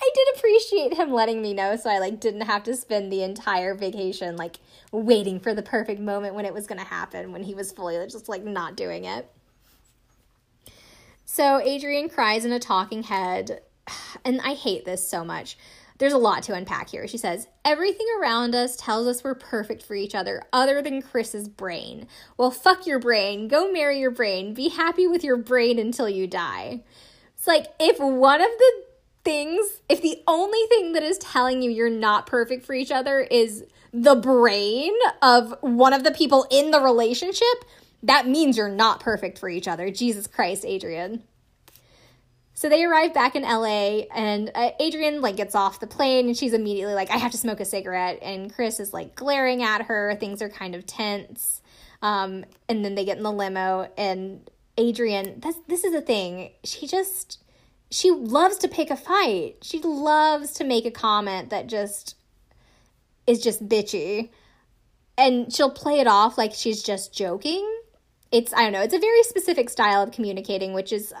[0.00, 3.22] I did appreciate him letting me know so I like didn't have to spend the
[3.22, 4.58] entire vacation like
[4.90, 7.96] waiting for the perfect moment when it was going to happen when he was fully
[8.06, 9.30] just like not doing it.
[11.24, 13.60] So Adrianne cries in a talking head
[14.24, 15.56] and I hate this so much.
[16.02, 17.06] There's a lot to unpack here.
[17.06, 21.48] She says, Everything around us tells us we're perfect for each other, other than Chris's
[21.48, 22.08] brain.
[22.36, 23.46] Well, fuck your brain.
[23.46, 24.52] Go marry your brain.
[24.52, 26.82] Be happy with your brain until you die.
[27.36, 28.72] It's like if one of the
[29.22, 33.20] things, if the only thing that is telling you you're not perfect for each other
[33.20, 37.64] is the brain of one of the people in the relationship,
[38.02, 39.88] that means you're not perfect for each other.
[39.88, 41.20] Jesus Christ, Adrianne.
[42.62, 46.36] So they arrive back in LA, and uh, Adrianne like gets off the plane, and
[46.36, 49.82] she's immediately like, "I have to smoke a cigarette." And Chris is like glaring at
[49.86, 50.14] her.
[50.14, 51.60] Things are kind of tense.
[52.02, 54.48] Um, and then they get in the limo, and
[54.78, 55.42] Adrianne.
[55.42, 56.52] That's this is the thing.
[56.62, 57.42] She just
[57.90, 59.56] she loves to pick a fight.
[59.62, 62.14] She loves to make a comment that just
[63.26, 64.28] is just bitchy,
[65.18, 67.68] and she'll play it off like she's just joking
[68.32, 71.12] it's I don't know, it's a very specific style of communicating, which is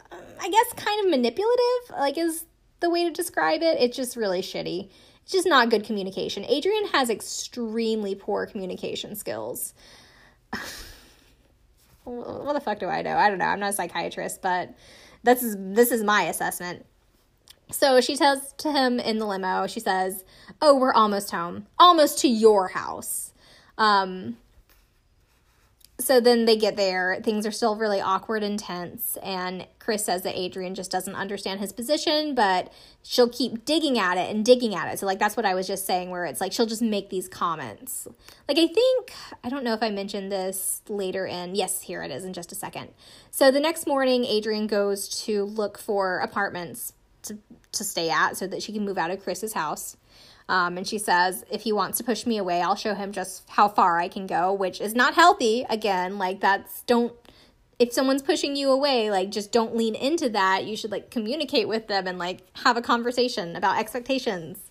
[0.42, 2.46] I guess kind of manipulative, like is
[2.80, 3.80] the way to describe it.
[3.80, 4.90] It's just really shitty.
[5.22, 6.42] It's just not good communication.
[6.44, 9.72] Adrianne has extremely poor communication skills.
[12.04, 13.16] what the fuck do I know?
[13.16, 13.44] I don't know.
[13.44, 14.74] I'm not a psychiatrist, but
[15.22, 16.84] this is this is my assessment.
[17.70, 20.24] So she tells to him in the limo, she says,
[20.60, 21.66] "Oh, we're almost home.
[21.78, 23.32] Almost to your house."
[23.78, 24.36] Um
[26.02, 27.20] so then they get there.
[27.22, 29.16] Things are still really awkward and tense.
[29.22, 34.18] And Chris says that Adrianne just doesn't understand his position, but she'll keep digging at
[34.18, 34.98] it and digging at it.
[34.98, 37.28] So, like, that's what I was just saying, where it's like she'll just make these
[37.28, 38.06] comments.
[38.48, 39.12] Like, I think,
[39.42, 42.52] I don't know if I mentioned this later in, yes, here it is in just
[42.52, 42.90] a second.
[43.30, 47.38] So, the next morning, Adrianne goes to look for apartments to,
[47.72, 49.96] to stay at so that she can move out of Chris's house.
[50.48, 53.48] Um, and she says, if he wants to push me away, I'll show him just
[53.48, 55.64] how far I can go, which is not healthy.
[55.70, 57.12] Again, like that's don't,
[57.78, 60.64] if someone's pushing you away, like just don't lean into that.
[60.64, 64.70] You should like communicate with them and like have a conversation about expectations.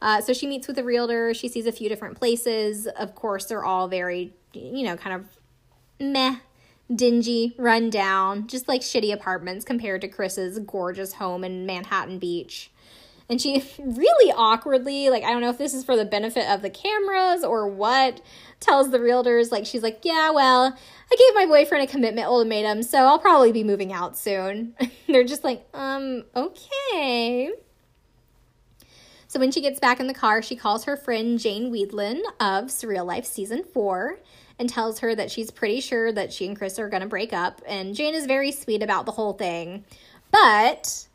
[0.00, 1.34] Uh, so she meets with a realtor.
[1.34, 2.86] She sees a few different places.
[2.86, 5.26] Of course, they're all very, you know, kind of
[6.00, 6.36] meh,
[6.94, 12.70] dingy, run down, just like shitty apartments compared to Chris's gorgeous home in Manhattan Beach.
[13.30, 16.62] And she really awkwardly, like, I don't know if this is for the benefit of
[16.62, 18.22] the cameras or what,
[18.58, 20.74] tells the realtors, like, she's like, yeah, well,
[21.12, 24.74] I gave my boyfriend a commitment ultimatum, so I'll probably be moving out soon.
[25.06, 27.52] They're just like, um, okay.
[29.26, 32.66] So when she gets back in the car, she calls her friend Jane Wiedlin of
[32.66, 34.18] Surreal Life Season 4
[34.58, 37.34] and tells her that she's pretty sure that she and Chris are going to break
[37.34, 37.60] up.
[37.66, 39.84] And Jane is very sweet about the whole thing.
[40.30, 41.07] But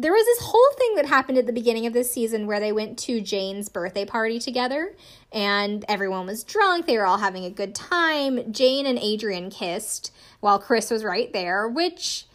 [0.00, 2.72] there was this whole thing that happened at the beginning of this season where they
[2.72, 4.94] went to Jane's birthday party together
[5.30, 6.86] and everyone was drunk.
[6.86, 8.50] They were all having a good time.
[8.52, 12.26] Jane and Adrianne kissed while Chris was right there, which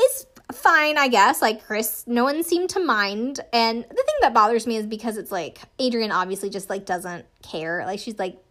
[0.00, 1.42] is fine, I guess.
[1.42, 3.40] Like Chris, no one seemed to mind.
[3.52, 7.26] And the thing that bothers me is because it's like Adrianne obviously just like doesn't
[7.42, 7.84] care.
[7.84, 8.42] Like she's like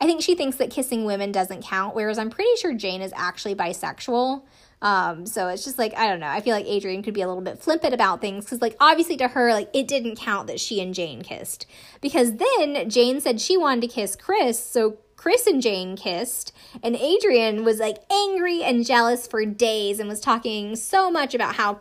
[0.00, 3.12] I think she thinks that kissing women doesn't count, whereas I'm pretty sure Jane is
[3.14, 4.42] actually bisexual.
[4.84, 6.28] Um, so it's just like I don't know.
[6.28, 9.16] I feel like Adrianne could be a little bit flippant about things because, like, obviously
[9.16, 11.66] to her, like it didn't count that she and Jane kissed
[12.02, 16.96] because then Jane said she wanted to kiss Chris, so Chris and Jane kissed, and
[16.96, 21.80] Adrianne was like angry and jealous for days and was talking so much about how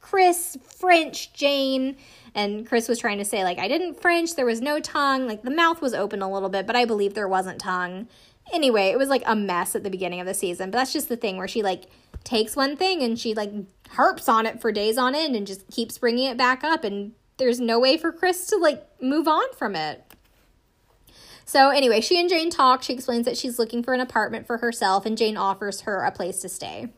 [0.00, 1.96] Chris French Jane
[2.32, 5.42] and Chris was trying to say like I didn't French, there was no tongue, like
[5.42, 8.06] the mouth was open a little bit, but I believe there wasn't tongue.
[8.52, 11.08] Anyway, it was like a mess at the beginning of the season, but that's just
[11.08, 11.86] the thing where she like
[12.26, 13.52] takes one thing and she like
[13.90, 17.12] harps on it for days on end and just keeps bringing it back up and
[17.38, 20.02] there's no way for Chris to like move on from it.
[21.48, 22.82] So, anyway, she and Jane talk.
[22.82, 26.10] She explains that she's looking for an apartment for herself, and Jane offers her a
[26.10, 26.88] place to stay.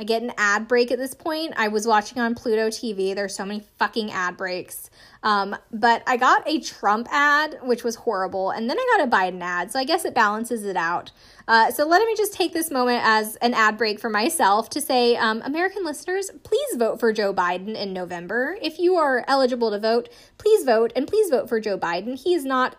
[0.00, 1.54] I get an ad break at this point.
[1.56, 3.14] I was watching on Pluto TV.
[3.14, 4.90] There's so many fucking ad breaks.
[5.22, 9.10] Um, but I got a Trump ad, which was horrible, and then I got a
[9.10, 9.70] Biden ad.
[9.70, 11.12] So I guess it balances it out.
[11.46, 14.80] Uh, so let me just take this moment as an ad break for myself to
[14.80, 18.56] say, um, American listeners, please vote for Joe Biden in November.
[18.60, 22.20] If you are eligible to vote, please vote, and please vote for Joe Biden.
[22.20, 22.76] He is not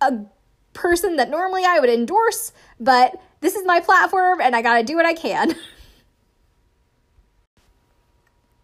[0.00, 0.24] a
[0.72, 4.96] person that normally I would endorse, but this is my platform and I gotta do
[4.96, 5.54] what I can.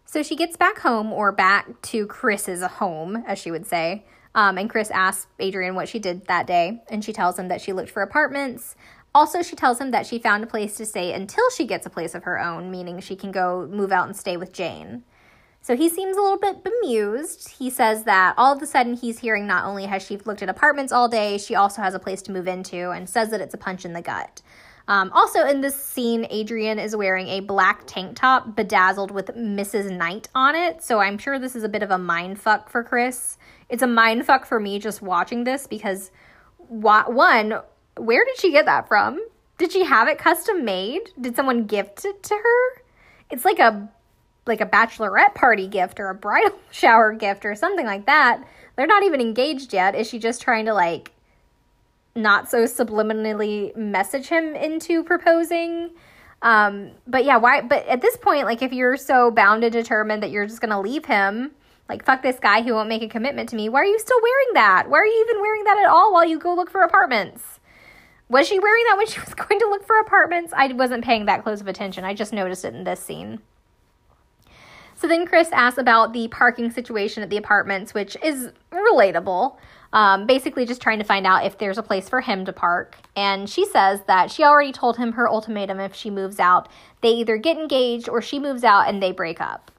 [0.06, 4.04] so she gets back home, or back to Chris's home, as she would say.
[4.34, 7.60] Um, and Chris asks Adrianne what she did that day, and she tells him that
[7.60, 8.74] she looked for apartments.
[9.14, 11.90] Also, she tells him that she found a place to stay until she gets a
[11.90, 15.02] place of her own, meaning she can go move out and stay with Jane.
[15.62, 17.50] So he seems a little bit bemused.
[17.58, 20.48] He says that all of a sudden he's hearing not only has she looked at
[20.48, 23.52] apartments all day, she also has a place to move into and says that it's
[23.52, 24.40] a punch in the gut.
[24.90, 29.96] Um, also, in this scene, Adrianne is wearing a black tank top bedazzled with Mrs.
[29.96, 30.82] Knight on it.
[30.82, 33.38] So I'm sure this is a bit of a mind fuck for Chris.
[33.68, 36.10] It's a mind fuck for me just watching this because,
[36.56, 37.60] one,
[37.98, 39.24] where did she get that from?
[39.58, 41.10] Did she have it custom made?
[41.20, 42.82] Did someone gift it to her?
[43.30, 43.88] It's like a
[44.44, 48.42] like a bachelorette party gift or a bridal shower gift or something like that.
[48.74, 49.94] They're not even engaged yet.
[49.94, 51.12] Is she just trying to like
[52.14, 55.90] not so subliminally message him into proposing?
[56.42, 57.60] Um, but yeah, why?
[57.60, 60.80] But at this point, like if you're so bound and determined that you're just gonna
[60.80, 61.52] leave him,
[61.88, 63.68] like fuck this guy who won't make a commitment to me.
[63.68, 64.88] Why are you still wearing that?
[64.88, 67.60] Why are you even wearing that at all while you go look for apartments?
[68.30, 70.52] Was she wearing that when she was going to look for apartments?
[70.56, 72.04] I wasn't paying that close of attention.
[72.04, 73.40] I just noticed it in this scene.
[74.94, 79.56] So then Chris asks about the parking situation at the apartments, which is relatable.
[79.92, 82.96] Um, basically, just trying to find out if there's a place for him to park.
[83.16, 86.68] And she says that she already told him her ultimatum if she moves out.
[87.00, 89.70] They either get engaged or she moves out and they break up.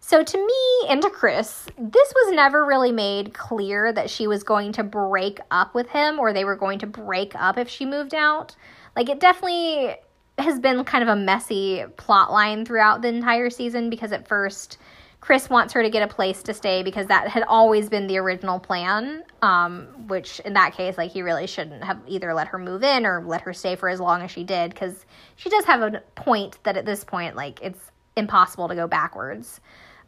[0.00, 4.42] So, to me and to Chris, this was never really made clear that she was
[4.42, 7.84] going to break up with him or they were going to break up if she
[7.84, 8.56] moved out.
[8.96, 9.96] Like, it definitely
[10.38, 14.78] has been kind of a messy plot line throughout the entire season because at first
[15.20, 18.18] Chris wants her to get a place to stay because that had always been the
[18.18, 19.24] original plan.
[19.42, 23.04] Um, which in that case, like he really shouldn't have either let her move in
[23.04, 26.02] or let her stay for as long as she did because she does have a
[26.14, 29.60] point that at this point, like it's impossible to go backwards.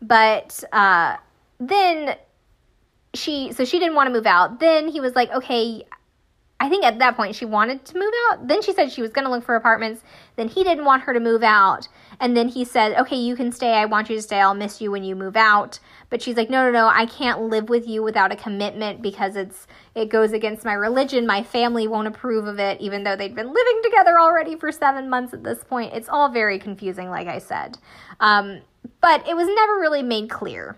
[0.02, 1.16] But uh,
[1.58, 2.16] then
[3.14, 4.60] she, so she didn't want to move out.
[4.60, 5.84] Then he was like, okay,
[6.58, 8.46] I think at that point she wanted to move out.
[8.46, 10.02] Then she said she was going to look for apartments.
[10.36, 11.88] Then he didn't want her to move out.
[12.20, 13.72] And then he said, okay, you can stay.
[13.72, 14.40] I want you to stay.
[14.40, 15.78] I'll miss you when you move out.
[16.10, 19.36] But she's like, no, no, no, I can't live with you without a commitment because
[19.36, 21.26] it's, it goes against my religion.
[21.26, 25.08] My family won't approve of it, even though they'd been living together already for seven
[25.08, 25.94] months at this point.
[25.94, 27.78] It's all very confusing, like I said.
[28.20, 28.60] Um,
[29.00, 30.76] but it was never really made clear.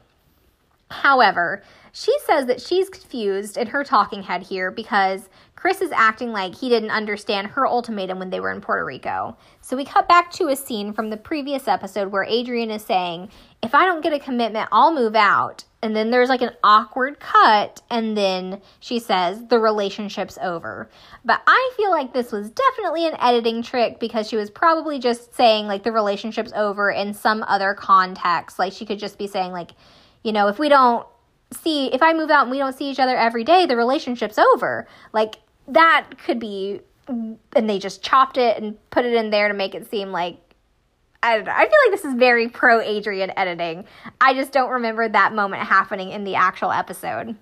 [0.90, 5.28] However, she says that she's confused in her talking head here because
[5.62, 9.36] Chris is acting like he didn't understand her ultimatum when they were in Puerto Rico.
[9.60, 13.28] So we cut back to a scene from the previous episode where Adrianne is saying,
[13.62, 15.64] If I don't get a commitment, I'll move out.
[15.80, 20.90] And then there's like an awkward cut, and then she says, The relationship's over.
[21.24, 25.34] But I feel like this was definitely an editing trick because she was probably just
[25.36, 28.58] saying, like, the relationship's over in some other context.
[28.58, 29.72] Like, she could just be saying, like,
[30.24, 31.06] you know, if we don't
[31.52, 34.38] see, if I move out and we don't see each other every day, the relationship's
[34.38, 34.86] over.
[35.12, 35.36] Like,
[35.68, 39.74] that could be and they just chopped it and put it in there to make
[39.74, 40.38] it seem like
[41.24, 41.52] I don't know.
[41.52, 43.84] I feel like this is very pro Adrianne editing.
[44.20, 47.36] I just don't remember that moment happening in the actual episode.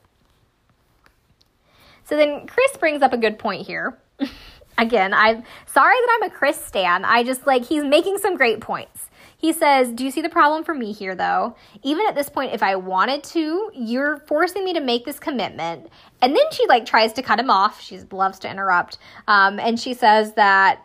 [2.04, 3.96] So then Chris brings up a good point here.
[4.78, 7.06] Again, I'm sorry that I'm a Chris stan.
[7.06, 9.08] I just like he's making some great points.
[9.40, 11.56] He says, Do you see the problem for me here, though?
[11.82, 15.88] Even at this point, if I wanted to, you're forcing me to make this commitment.
[16.20, 17.80] And then she like tries to cut him off.
[17.80, 18.98] She loves to interrupt.
[19.28, 20.84] Um, and she says that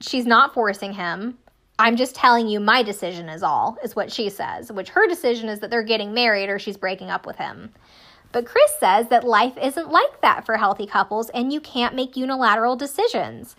[0.00, 1.38] she's not forcing him.
[1.80, 5.48] I'm just telling you my decision is all, is what she says, which her decision
[5.48, 7.72] is that they're getting married or she's breaking up with him.
[8.30, 12.16] But Chris says that life isn't like that for healthy couples and you can't make
[12.16, 13.56] unilateral decisions.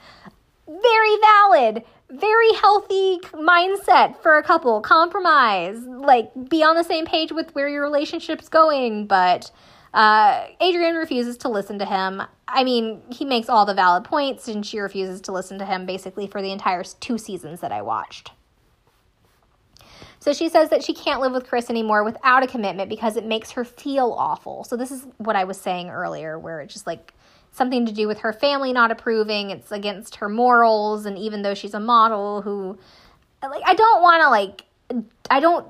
[0.67, 4.81] Very valid very healthy mindset for a couple.
[4.81, 9.07] Compromise, like be on the same page with where your relationship's going.
[9.07, 9.51] But
[9.93, 12.21] uh, Adrianne refuses to listen to him.
[12.47, 15.85] I mean, he makes all the valid points, and she refuses to listen to him
[15.85, 18.31] basically for the entire two seasons that I watched.
[20.19, 23.25] So she says that she can't live with Chris anymore without a commitment because it
[23.25, 24.63] makes her feel awful.
[24.63, 27.13] So this is what I was saying earlier, where it just like
[27.57, 29.49] something to do with her family not approving.
[29.49, 31.05] It's against her morals.
[31.05, 32.77] And even though she's a model who,
[33.41, 34.63] like, I don't want to, like,
[35.29, 35.67] I don't.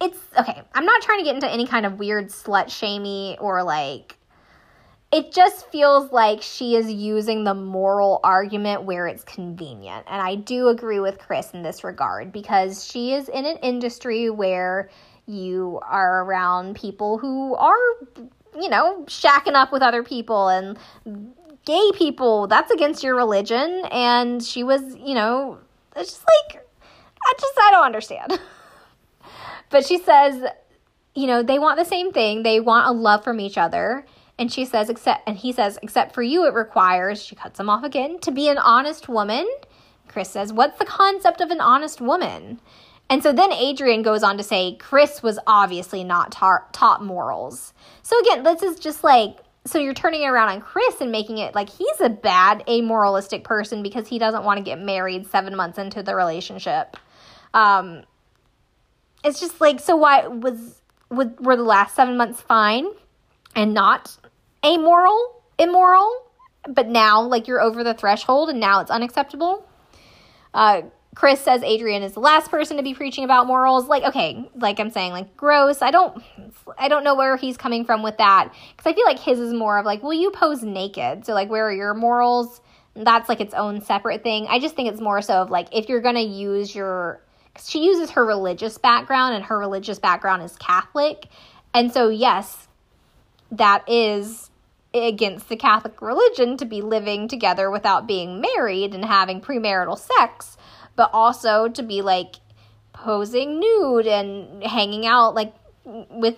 [0.00, 0.62] It's okay.
[0.74, 4.16] I'm not trying to get into any kind of weird slut shamey or like.
[5.12, 10.06] It just feels like she is using the moral argument where it's convenient.
[10.06, 14.30] And I do agree with Chris in this regard because she is in an industry
[14.30, 14.88] where
[15.26, 17.76] you are around people who are
[18.54, 20.78] you know, shacking up with other people and
[21.64, 22.46] gay people.
[22.46, 23.84] That's against your religion.
[23.90, 25.58] And she was, you know,
[25.96, 26.66] it's just like,
[27.22, 28.40] I just, I don't understand.
[29.70, 30.42] but she says,
[31.14, 32.42] you know, they want the same thing.
[32.42, 34.06] They want a love from each other.
[34.38, 37.68] And she says, except, and he says, except for you, it requires, she cuts him
[37.68, 39.46] off again, to be an honest woman.
[40.08, 42.60] Chris says, what's the concept of an honest woman?
[43.10, 47.74] And so then Adrianne goes on to say Chris was obviously not ta- taught morals.
[48.02, 51.54] So again, this is just like so you're turning around on Chris and making it
[51.54, 55.76] like he's a bad amoralistic person because he doesn't want to get married 7 months
[55.76, 56.96] into the relationship.
[57.52, 58.04] Um
[59.24, 62.86] it's just like so why was was were the last 7 months fine
[63.56, 64.16] and not
[64.64, 66.26] amoral, immoral,
[66.68, 69.68] but now like you're over the threshold and now it's unacceptable?
[70.54, 70.82] Uh
[71.14, 73.88] Chris says Adrianne is the last person to be preaching about morals.
[73.88, 75.82] Like, okay, like I'm saying, like gross.
[75.82, 76.22] I don't,
[76.78, 79.52] I don't know where he's coming from with that because I feel like his is
[79.52, 82.60] more of like, well, you pose naked, so like, where are your morals?
[82.94, 84.46] That's like its own separate thing.
[84.48, 87.20] I just think it's more so of like if you're gonna use your,
[87.60, 91.26] she uses her religious background, and her religious background is Catholic,
[91.74, 92.68] and so yes,
[93.50, 94.50] that is
[94.94, 100.56] against the Catholic religion to be living together without being married and having premarital sex
[101.00, 102.36] but also to be like
[102.92, 105.54] posing nude and hanging out like
[105.86, 106.36] with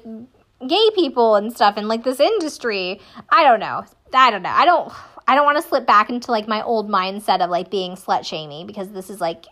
[0.69, 3.01] gay people and stuff and like this industry.
[3.29, 3.83] I don't know.
[4.15, 4.55] I don't know.
[4.55, 4.93] I don't
[5.27, 8.25] I don't want to slip back into like my old mindset of like being slut
[8.25, 9.47] shaming because this is like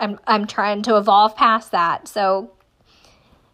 [0.00, 2.08] I'm I'm trying to evolve past that.
[2.08, 2.50] So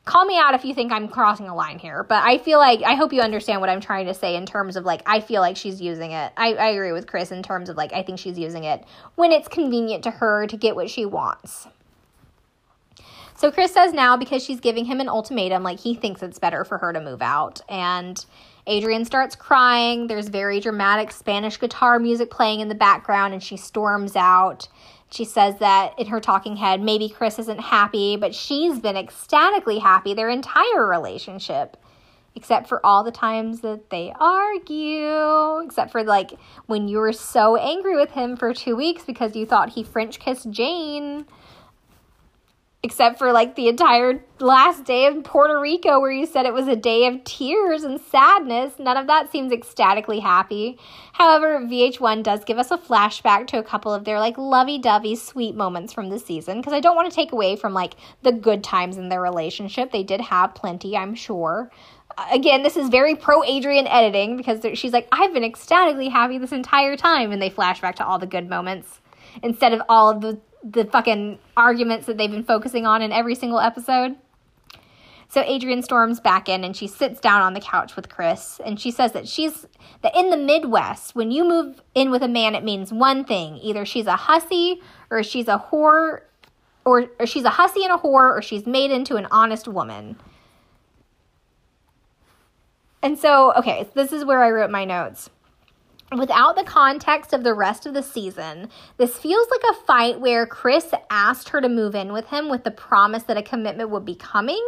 [0.05, 2.03] call me out if you think I'm crossing a line here.
[2.05, 4.77] But I feel like I hope you understand what I'm trying to say in terms
[4.77, 6.33] of like I feel like she's using it.
[6.37, 9.33] I, I agree with Chris in terms of like I think she's using it when
[9.33, 11.67] it's convenient to her to get what she wants.
[13.37, 16.65] So Chris says now because she's giving him an ultimatum, like he thinks it's better
[16.65, 17.61] for her to move out.
[17.69, 18.25] And
[18.67, 20.07] Adrianne starts crying.
[20.07, 24.69] There's very dramatic Spanish guitar music playing in the background, and she storms out.
[25.15, 29.79] She says that in her talking head, maybe Chris isn't happy, but she's been ecstatically
[29.79, 31.77] happy their entire relationship.
[32.35, 35.61] Except for all the times that they argue.
[35.65, 36.33] Except for like
[36.67, 40.19] when you were so angry with him for two weeks because you thought he French
[40.19, 41.27] kissed Jane
[42.85, 46.69] except for like the entire last day of Puerto Rico where you said it was
[46.69, 48.75] a day of tears and sadness.
[48.79, 50.79] None of that seems ecstatically happy.
[51.15, 55.55] However, VH1 does give us a flashback to a couple of their like lovey-dovey sweet
[55.55, 58.63] moments from the season because I don't want to take away from like the good
[58.63, 59.91] times in their relationship.
[59.91, 61.71] They did have plenty, I'm sure.
[62.31, 66.53] Again, this is very pro Adrianne editing because she's like, I've been ecstatically happy this
[66.53, 69.01] entire time, and they flash back to all the good moments
[69.43, 73.35] instead of all of the the fucking arguments that they've been focusing on in every
[73.35, 74.17] single episode.
[75.29, 78.81] So Adrianne storms back in and she sits down on the couch with Chris and
[78.81, 79.67] she says that she's
[80.03, 83.59] that in the Midwest, when you move in with a man, it means one thing.
[83.59, 86.21] Either she's a hussy or she's a whore
[86.85, 90.17] or, or she's a hussy and a whore or she's made into an honest woman.
[93.03, 95.29] And so, okay, this is where I wrote my notes.
[96.19, 100.47] Without the context of the rest of the season, this feels like a fight where
[100.47, 104.05] Chris asked her to move in with him with the promise that a commitment would
[104.05, 104.63] be coming,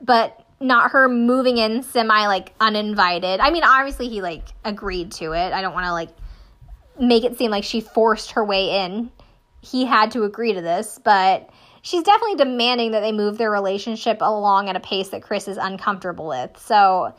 [0.00, 3.40] but not her moving in semi like uninvited.
[3.40, 5.52] I mean, obviously he like agreed to it.
[5.52, 6.10] I don't want to like
[6.98, 9.10] make it seem like she forced her way in.
[9.60, 11.50] He had to agree to this, but
[11.82, 15.56] she's definitely demanding that they move their relationship along at a pace that Chris is
[15.56, 16.56] uncomfortable with.
[16.58, 17.14] So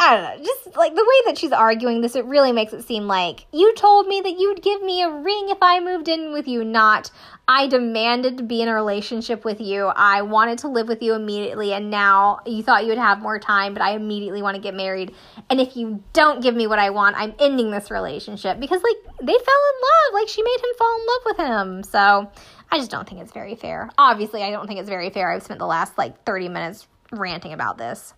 [0.00, 2.82] I don't know, just like the way that she's arguing this, it really makes it
[2.82, 6.32] seem like you told me that you'd give me a ring if I moved in
[6.32, 7.10] with you, not
[7.46, 9.86] I demanded to be in a relationship with you.
[9.86, 13.38] I wanted to live with you immediately, and now you thought you would have more
[13.38, 15.14] time, but I immediately want to get married.
[15.50, 18.96] And if you don't give me what I want, I'm ending this relationship because, like,
[19.20, 20.14] they fell in love.
[20.14, 21.82] Like, she made him fall in love with him.
[21.82, 22.32] So
[22.72, 23.90] I just don't think it's very fair.
[23.98, 25.30] Obviously, I don't think it's very fair.
[25.30, 28.14] I've spent the last like 30 minutes ranting about this.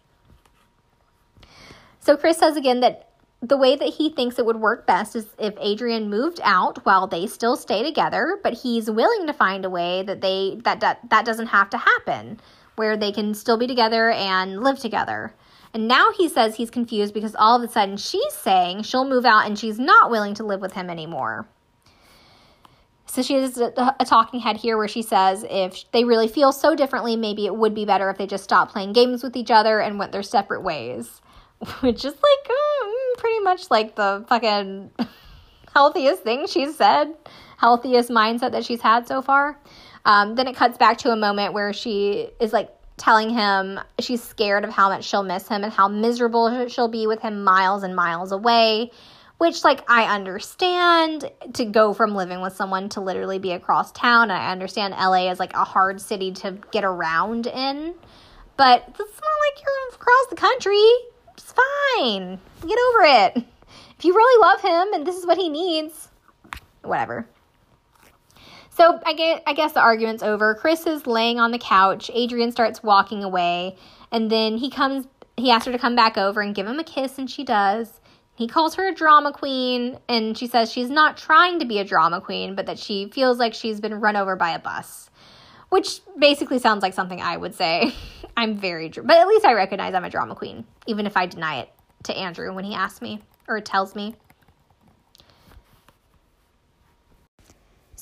[2.07, 3.09] So Chris says again that
[3.43, 7.09] the way that he thinks it would work best is if Adrianne moved out while
[7.09, 11.01] they still stay together, but he's willing to find a way that they that that,
[11.11, 12.39] that doesn't have to happen,
[12.77, 15.35] where they can still be together and live together.
[15.75, 19.25] And now he says he's confused because all of a sudden she's saying she'll move
[19.25, 21.49] out and she's not willing to live with him anymore.
[23.07, 26.53] So she has a, a, talking head here where she says if they really feel
[26.53, 29.51] so differently, maybe it would be better if they just stopped playing games with each
[29.51, 31.21] other and went their separate ways.
[31.81, 34.91] which is like um, pretty much like the fucking
[35.75, 37.15] healthiest thing she's said,
[37.59, 39.59] healthiest mindset that she's had so far.
[40.05, 44.23] Um, then it cuts back to a moment where she is like telling him she's
[44.23, 47.83] scared of how much she'll miss him and how miserable she'll be with him miles
[47.83, 48.91] and miles away.
[49.39, 54.31] Which, like, I understand to go from living with someone to literally be across town.
[54.31, 57.95] I understand LA is like a hard city to get around in,
[58.57, 60.91] but it's not like you're across the country
[61.57, 62.39] fine.
[62.67, 63.45] Get over it.
[63.99, 66.09] If you really love him and this is what he needs,
[66.83, 67.27] whatever.
[68.71, 70.55] So I get I guess the argument's over.
[70.55, 72.11] Chris is laying on the couch.
[72.15, 73.77] Adrianne starts walking away,
[74.13, 75.07] and then he comes
[75.39, 78.01] he asks her to come back over and give him a kiss, and she does.
[78.35, 81.85] He calls her a drama queen, and she says she's not trying to be a
[81.85, 85.11] drama queen, but that she feels like she's been run over by a bus.
[85.69, 87.93] Which basically sounds like something I would say.
[88.37, 91.61] I'm very, but at least I recognize I'm a drama queen, even if I deny
[91.61, 91.71] it
[92.05, 94.15] to Andrew when he asks me or tells me.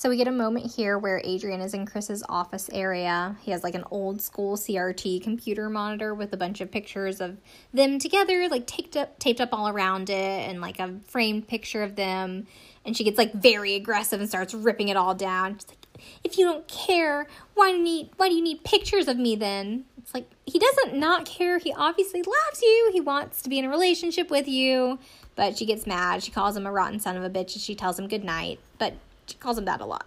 [0.04, 3.38] So we get a moment here where Adrianne is in Chris's office area.
[3.40, 7.38] He has like an old school CRT computer monitor with a bunch of pictures of
[7.72, 10.14] them together, like taped up taped up all around it
[10.48, 12.46] and like a framed picture of them.
[12.84, 15.54] And she gets like very aggressive and starts ripping it all down.
[15.54, 15.83] She's like,
[16.22, 19.36] if you don't care, why do you need why do you need pictures of me
[19.36, 19.84] then?
[19.98, 21.58] It's like he doesn't not care.
[21.58, 22.90] He obviously loves you.
[22.92, 24.98] He wants to be in a relationship with you.
[25.36, 26.22] But she gets mad.
[26.22, 28.60] She calls him a rotten son of a bitch and she tells him good night.
[28.78, 28.94] But
[29.26, 30.06] she calls him that a lot.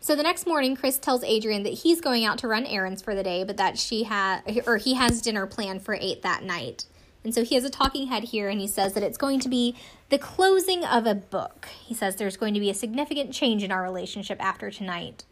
[0.00, 3.14] So the next morning, Chris tells Adrianne that he's going out to run errands for
[3.14, 6.86] the day, but that she had or he has dinner planned for eight that night.
[7.24, 9.48] And so he has a talking head here, and he says that it's going to
[9.48, 9.76] be
[10.08, 11.68] the closing of a book.
[11.84, 15.24] He says there's going to be a significant change in our relationship after tonight.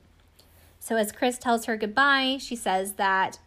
[0.78, 3.38] So as Chris tells her goodbye, she says that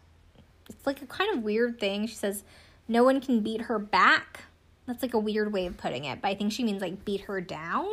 [0.68, 2.06] it's like a kind of weird thing.
[2.06, 2.44] She says,
[2.86, 4.44] No one can beat her back.
[4.86, 7.22] That's like a weird way of putting it, but I think she means like beat
[7.22, 7.88] her down.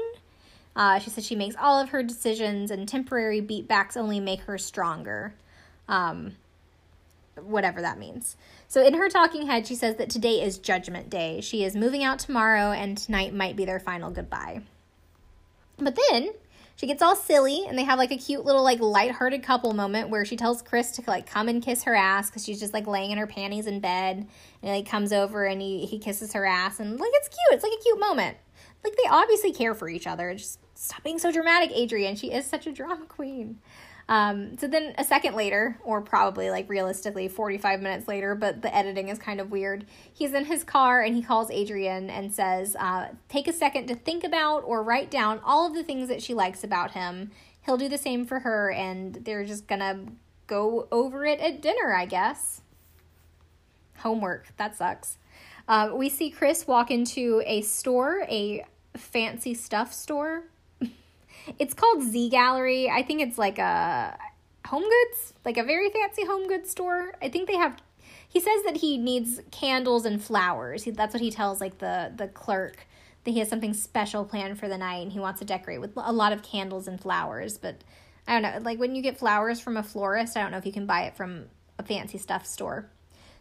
[0.75, 4.57] Uh, she says she makes all of her decisions, and temporary beatbacks only make her
[4.57, 5.33] stronger.
[5.87, 6.35] Um,
[7.41, 8.35] whatever that means.
[8.71, 11.41] So in her talking head, she says that today is Judgment Day.
[11.41, 14.61] She is moving out tomorrow, and tonight might be their final goodbye.
[15.77, 16.29] But then
[16.77, 20.09] she gets all silly, and they have like a cute little like lighthearted couple moment
[20.09, 22.87] where she tells Chris to like come and kiss her ass because she's just like
[22.87, 24.27] laying in her panties in bed, and
[24.61, 27.51] he like comes over and he he kisses her ass, and like it's cute.
[27.51, 28.37] It's like a cute moment.
[28.85, 30.33] Like they obviously care for each other.
[30.33, 32.17] Just stop being so dramatic, Adrianne.
[32.17, 33.59] She is such a drama queen.
[34.11, 38.75] Um, so then a second later, or probably like realistically 45 minutes later, but the
[38.75, 42.75] editing is kind of weird, he's in his car and he calls Adrianne and says,
[42.75, 46.21] uh, Take a second to think about or write down all of the things that
[46.21, 47.31] she likes about him.
[47.65, 50.07] He'll do the same for her, and they're just gonna
[50.45, 52.63] go over it at dinner, I guess.
[53.99, 54.47] Homework.
[54.57, 55.19] That sucks.
[55.69, 58.65] Uh, we see Chris walk into a store, a
[58.97, 60.50] fancy stuff store
[61.59, 62.89] it's called Z Gallerie.
[62.89, 64.17] I think it's like a
[64.65, 67.13] home goods, like a very fancy home goods store.
[67.21, 67.77] I think they have
[68.27, 70.83] he says that he needs candles and flowers.
[70.83, 72.87] He, that's what he tells like the the clerk
[73.23, 75.91] that he has something special planned for the night and he wants to decorate with
[75.95, 77.83] a lot of candles and flowers, but
[78.27, 80.65] I don't know, like when you get flowers from a florist, I don't know if
[80.65, 81.45] you can buy it from
[81.77, 82.89] a fancy stuff store.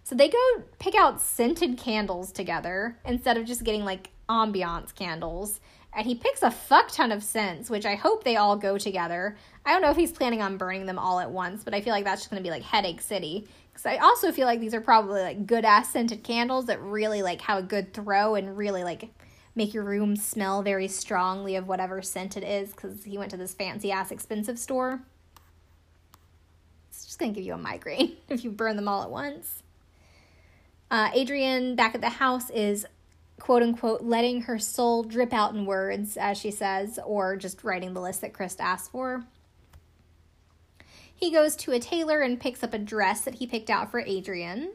[0.02, 5.60] So they go pick out scented candles together instead of just getting like ambiance candles.
[5.92, 9.36] And he picks a fuck ton of scents, which I hope they all go together.
[9.66, 11.92] I don't know if he's planning on burning them all at once, but I feel
[11.92, 13.48] like that's just to be like Headache City.
[13.72, 17.22] Because I also feel like these are probably like good ass scented candles that really
[17.22, 19.10] like have a good throw and really like
[19.56, 22.70] make your room smell very strongly of whatever scent it is.
[22.70, 25.02] Because he went to this fancy ass expensive store.
[26.90, 29.64] It's just to give you a migraine if you burn them all at once.
[30.88, 32.86] Uh, Adrianne back at the house is
[33.40, 37.94] quote unquote letting her soul drip out in words, as she says, or just writing
[37.94, 39.24] the list that Chris asked for.
[41.12, 44.02] He goes to a tailor and picks up a dress that he picked out for
[44.02, 44.68] Adrianne.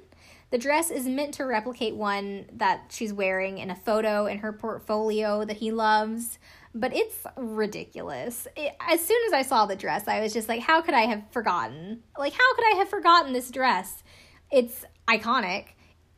[0.51, 4.53] The dress is meant to replicate one that she's wearing in a photo in her
[4.53, 6.37] portfolio that he loves,
[6.73, 8.47] but it's ridiculous.
[8.55, 11.07] It, as soon as I saw the dress, I was just like, how could I
[11.07, 12.03] have forgotten?
[12.17, 14.03] Like, how could I have forgotten this dress?
[14.51, 15.69] It's iconic.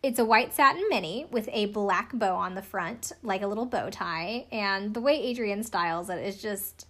[0.08, 3.66] It's a white satin mini with a black bow on the front, like a little
[3.66, 6.88] bow tie, and the way Adrianne styles it is just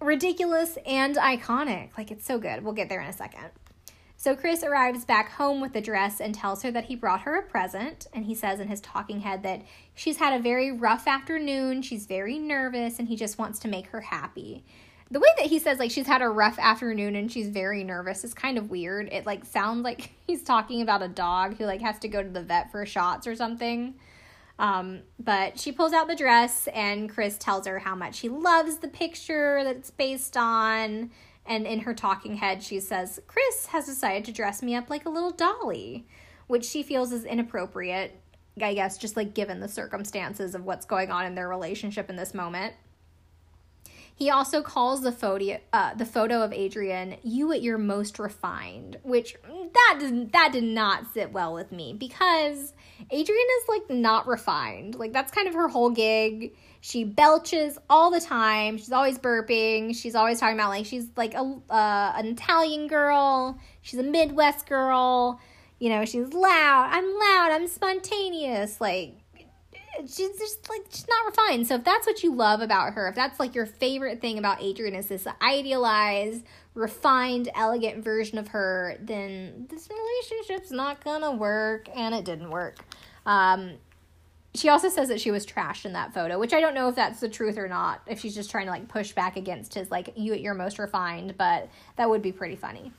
[0.00, 1.98] ridiculous and iconic.
[1.98, 2.62] Like, it's so good.
[2.62, 3.50] We'll get there in a second.
[4.16, 7.34] So Chris arrives back home with the dress and tells her that he brought her
[7.34, 8.06] a present.
[8.12, 9.62] And he says in his talking head that
[9.96, 13.88] she's had a very rough afternoon, she's very nervous, and he just wants to make
[13.88, 14.64] her happy.
[15.10, 18.24] The way that he says like she's had a rough afternoon and she's very nervous
[18.24, 19.08] is kind of weird.
[19.12, 22.28] It like sounds like he's talking about a dog who like has to go to
[22.28, 23.94] the vet for shots or something.
[24.58, 28.78] Um, but she pulls out the dress and Chris tells her how much he loves
[28.78, 31.10] the picture that it's based on.
[31.44, 35.06] And in her talking head, she says, Chris has decided to dress me up like
[35.06, 36.06] a little dolly,
[36.48, 38.18] which she feels is inappropriate,
[38.60, 42.16] I guess, just like given the circumstances of what's going on in their relationship in
[42.16, 42.74] this moment.
[44.16, 48.96] He also calls the photo, uh, the photo of Adrianne "you at your most refined,"
[49.02, 52.72] which that did that did not sit well with me because
[53.12, 54.94] Adrianne is like not refined.
[54.94, 56.56] Like that's kind of her whole gig.
[56.80, 58.78] She belches all the time.
[58.78, 59.94] She's always burping.
[59.94, 63.58] She's always talking about like she's like a uh, an Italian girl.
[63.82, 65.40] She's a Midwest girl.
[65.78, 66.88] You know, she's loud.
[66.90, 67.50] I'm loud.
[67.52, 68.80] I'm spontaneous.
[68.80, 69.18] Like
[70.00, 71.66] she's just like she's not refined.
[71.66, 74.60] So if that's what you love about her, if that's like your favorite thing about
[74.60, 76.44] Adrianne is this idealized,
[76.74, 82.78] refined, elegant version of her, then this relationship's not gonna work, and it didn't work.
[83.24, 83.74] Um,
[84.54, 86.94] she also says that she was trashed in that photo, which I don't know if
[86.96, 88.00] that's the truth or not.
[88.06, 90.78] If she's just trying to like push back against his like you at your most
[90.78, 92.92] refined, but that would be pretty funny,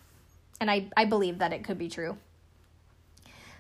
[0.62, 2.18] and I I believe that it could be true.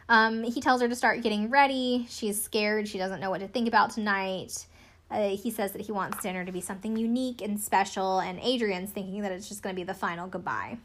[0.09, 2.05] Um, he tells her to start getting ready.
[2.09, 2.87] She's scared.
[2.87, 4.65] She doesn't know what to think about tonight.
[5.09, 8.91] Uh, he says that he wants dinner to be something unique and special, and Adrianne's
[8.91, 10.77] thinking that it's just going to be the final goodbye.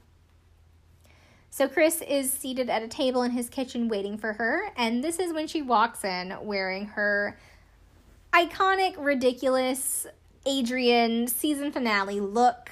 [1.51, 5.19] So Chris is seated at a table in his kitchen waiting for her, and this
[5.19, 7.37] is when she walks in wearing her
[8.33, 10.07] iconic, ridiculous
[10.47, 12.71] Adrianne season finale look.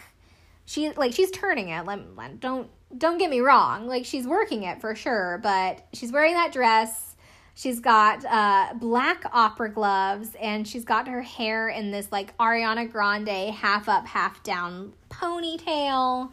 [0.64, 1.84] She like she's turning it.
[1.84, 6.34] Let, don't don't get me wrong, like she's working it for sure, but she's wearing
[6.34, 7.16] that dress.
[7.54, 12.90] She's got uh, black opera gloves and she's got her hair in this like Ariana
[12.90, 16.30] Grande half up, half down ponytail.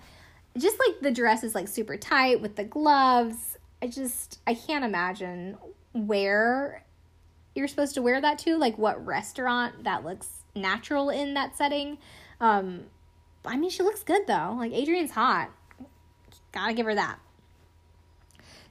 [0.57, 3.57] Just like the dress is like super tight with the gloves.
[3.81, 5.57] I just, I can't imagine
[5.93, 6.83] where
[7.53, 11.97] you're supposed to wear that to, like what restaurant that looks natural in that setting.
[12.39, 12.85] Um,
[13.45, 14.55] I mean, she looks good though.
[14.57, 15.51] Like Adrianne's hot.
[16.57, 17.19] Gotta give her that.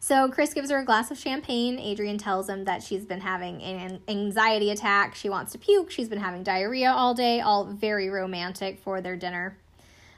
[0.01, 1.79] So Chris gives her a glass of champagne.
[1.79, 5.15] Adrianne tells him that she's been having an anxiety attack.
[5.15, 5.93] She wants to puke.
[5.93, 9.57] She's been having diarrhea all day, all very romantic for their dinner.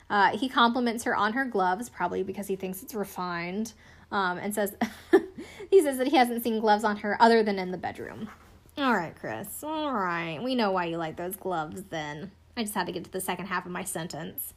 [0.08, 3.74] Uh, he compliments her on her gloves, probably because he thinks it's refined,
[4.10, 4.74] um, and says
[5.70, 8.30] he says that he hasn't seen gloves on her other than in the bedroom.
[8.78, 9.62] All right, Chris.
[9.62, 11.82] All right, we know why you like those gloves.
[11.90, 14.54] Then I just had to get to the second half of my sentence.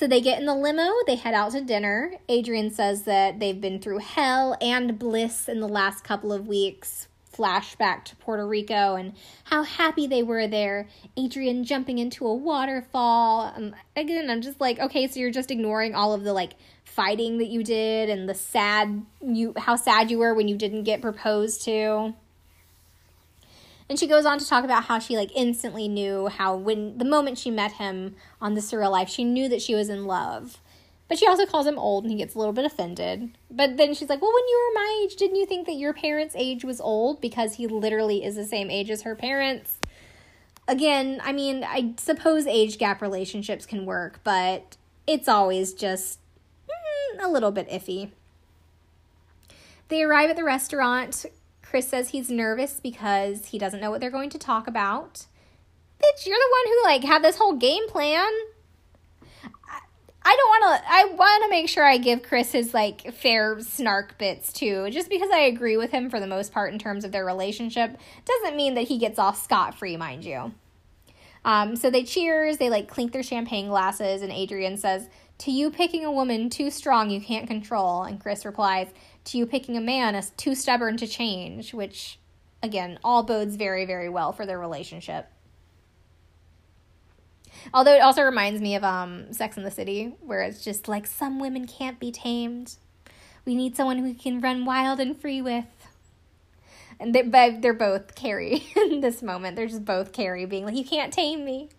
[0.00, 2.14] So they get in the limo, they head out to dinner.
[2.26, 7.06] Adrianne says that they've been through hell and bliss in the last couple of weeks.
[7.30, 9.12] Flashback to Puerto Rico and
[9.44, 10.88] how happy they were there.
[11.18, 13.52] Adrianne jumping into a waterfall.
[13.54, 17.36] Um, again, I'm just like, okay, so you're just ignoring all of the like fighting
[17.36, 21.02] that you did and the sad you how sad you were when you didn't get
[21.02, 22.14] proposed to.
[23.90, 27.04] And she goes on to talk about how she like instantly knew how when the
[27.04, 30.60] moment she met him on the surreal life, she knew that she was in love.
[31.08, 33.36] But she also calls him old and he gets a little bit offended.
[33.50, 35.92] But then she's like, Well, when you were my age, didn't you think that your
[35.92, 37.20] parents' age was old?
[37.20, 39.80] Because he literally is the same age as her parents.
[40.68, 44.76] Again, I mean, I suppose age gap relationships can work, but
[45.08, 46.20] it's always just
[46.68, 48.12] mm, a little bit iffy.
[49.88, 51.26] They arrive at the restaurant.
[51.70, 55.26] Chris says he's nervous because he doesn't know what they're going to talk about.
[56.02, 58.28] Bitch, you're the one who like had this whole game plan.
[60.22, 60.90] I- don't want to.
[60.90, 64.90] I want to make sure I give Chris his like fair snark bits too.
[64.90, 67.96] Just because I agree with him for the most part in terms of their relationship
[68.24, 70.52] doesn't mean that he gets off scot free, mind you.
[71.44, 75.08] Um, so they cheers, they like clink their champagne glasses, and Adrianne says,
[75.38, 78.02] To you picking a woman too strong you can't control.
[78.02, 78.88] And Chris replies,
[79.24, 82.18] To you picking a man as too stubborn to change, which,
[82.62, 85.28] again, all bodes very, very well for their relationship.
[87.74, 91.06] Although it also reminds me of um, Sex in the City, where it's just like
[91.06, 92.76] some women can't be tamed.
[93.44, 95.66] We need someone who can run wild and free with
[97.00, 99.56] and they, but they're both Carrie in this moment.
[99.56, 101.70] They're just both Carrie being like, "You can't tame me."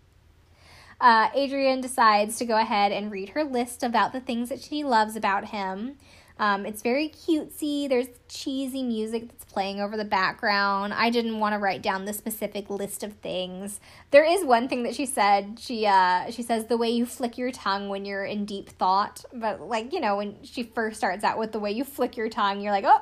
[1.00, 4.84] Uh, Adrianne decides to go ahead and read her list about the things that she
[4.84, 5.98] loves about him.
[6.42, 7.88] Um, it's very cutesy.
[7.88, 10.94] There's cheesy music that's playing over the background.
[10.94, 13.80] I didn't want to write down the specific list of things.
[14.10, 15.60] There is one thing that she said.
[15.60, 19.24] She uh, she says the way you flick your tongue when you're in deep thought.
[19.32, 22.28] But like you know, when she first starts out with the way you flick your
[22.28, 23.02] tongue, you're like, oh,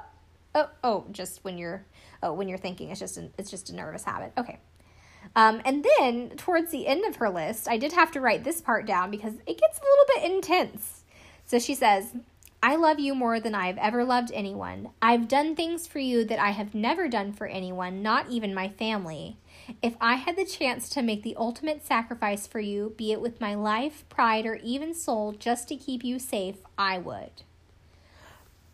[0.53, 1.85] oh, oh, just when you're
[2.21, 4.59] oh when you're thinking it's just an, it's just a nervous habit okay
[5.35, 8.61] um, and then towards the end of her list i did have to write this
[8.61, 11.03] part down because it gets a little bit intense
[11.45, 12.13] so she says
[12.61, 16.39] i love you more than i've ever loved anyone i've done things for you that
[16.39, 19.37] i have never done for anyone not even my family
[19.81, 23.41] if i had the chance to make the ultimate sacrifice for you be it with
[23.41, 27.43] my life pride or even soul just to keep you safe i would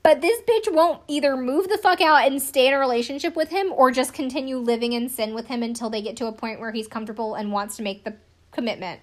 [0.06, 3.50] but this bitch won't either move the fuck out and stay in a relationship with
[3.50, 6.60] him or just continue living in sin with him until they get to a point
[6.60, 8.14] where he's comfortable and wants to make the
[8.52, 9.02] commitment.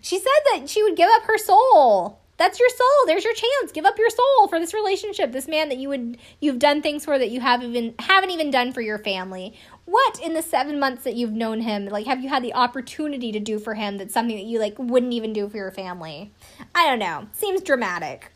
[0.00, 2.18] She said that she would give up her soul.
[2.38, 3.06] That's your soul.
[3.06, 3.72] There's your chance.
[3.72, 5.32] Give up your soul for this relationship.
[5.32, 8.50] This man that you would you've done things for that you haven't even haven't even
[8.50, 9.54] done for your family.
[9.86, 13.32] What in the 7 months that you've known him, like have you had the opportunity
[13.32, 16.32] to do for him that's something that you like wouldn't even do for your family?
[16.74, 17.28] I don't know.
[17.32, 18.32] Seems dramatic.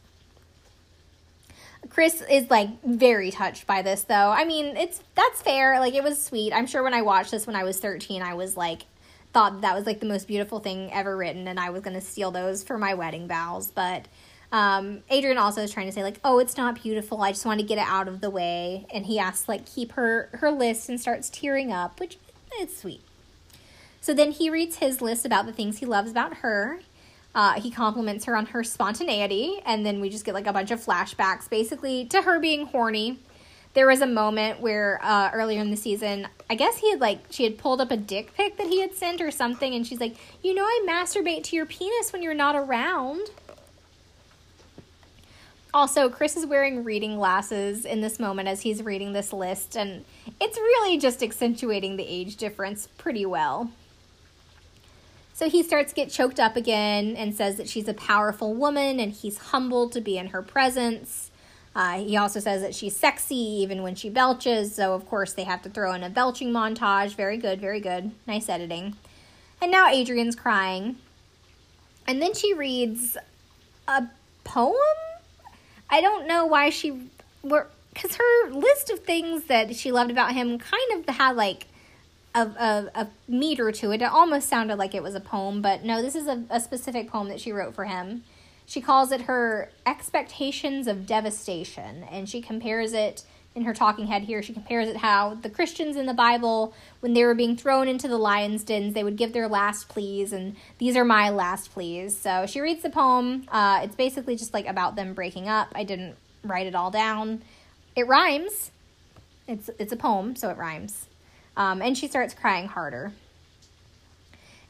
[1.89, 4.31] Chris is like very touched by this though.
[4.31, 5.79] I mean, it's that's fair.
[5.79, 6.53] Like it was sweet.
[6.53, 8.83] I'm sure when I watched this when I was 13, I was like
[9.33, 12.01] thought that was like the most beautiful thing ever written and I was going to
[12.01, 14.07] steal those for my wedding vows, but
[14.53, 17.23] um, Adrianne also is trying to say like, "Oh, it's not beautiful.
[17.23, 19.93] I just want to get it out of the way." And he asks like keep
[19.93, 22.19] her her list and starts tearing up, which
[22.61, 23.03] is sweet.
[24.01, 26.81] So then he reads his list about the things he loves about her.
[27.33, 30.73] Uh, he compliments her on her spontaneity, and then we just get like a bunch
[30.73, 33.21] of flashbacks, basically to her being horny.
[33.73, 37.21] There was a moment where uh, earlier in the season, I guess he had like
[37.31, 40.01] she had pulled up a dick pic that he had sent or something, and she's
[40.01, 43.31] like, "You know, I masturbate to your penis when you're not around."
[45.73, 50.05] Also, Chris is wearing reading glasses in this moment as he's reading this list, and
[50.41, 53.71] it's really just accentuating the age difference pretty well.
[55.33, 59.01] So he starts to get choked up again and says that she's a powerful woman
[59.01, 61.30] and he's humbled to be in her presence.
[61.75, 65.45] Uh, he also says that she's sexy even when she belches, so of course they
[65.45, 67.15] have to throw in a belching montage.
[67.15, 68.11] Very good, very good.
[68.27, 68.97] Nice editing.
[69.63, 70.97] And now Adrianne's crying.
[72.07, 73.17] And then she reads
[73.87, 74.05] a
[74.43, 74.75] poem?
[75.89, 77.09] I don't know why she
[77.43, 81.67] because her list of things that she loved about him kind of had like
[82.35, 84.03] a, a, a meter to it.
[84.03, 87.09] It almost sounded like it was a poem, but no, this is a, a specific
[87.11, 88.23] poem that she wrote for him.
[88.71, 94.23] She calls it her expectations of devastation, and she compares it in her talking head
[94.23, 94.45] here.
[94.45, 98.07] She compares it how the Christians in the Bible, when they were being thrown into
[98.07, 102.17] the lion's dens, they would give their last pleas, and these are my last pleas.
[102.17, 103.45] So she reads the poem.
[103.49, 105.73] Uh, it's basically just like about them breaking up.
[105.75, 106.15] I didn't
[106.45, 107.43] write it all down.
[107.97, 108.71] It rhymes.
[109.49, 111.09] It's it's a poem, so it rhymes.
[111.57, 113.11] Um, and she starts crying harder.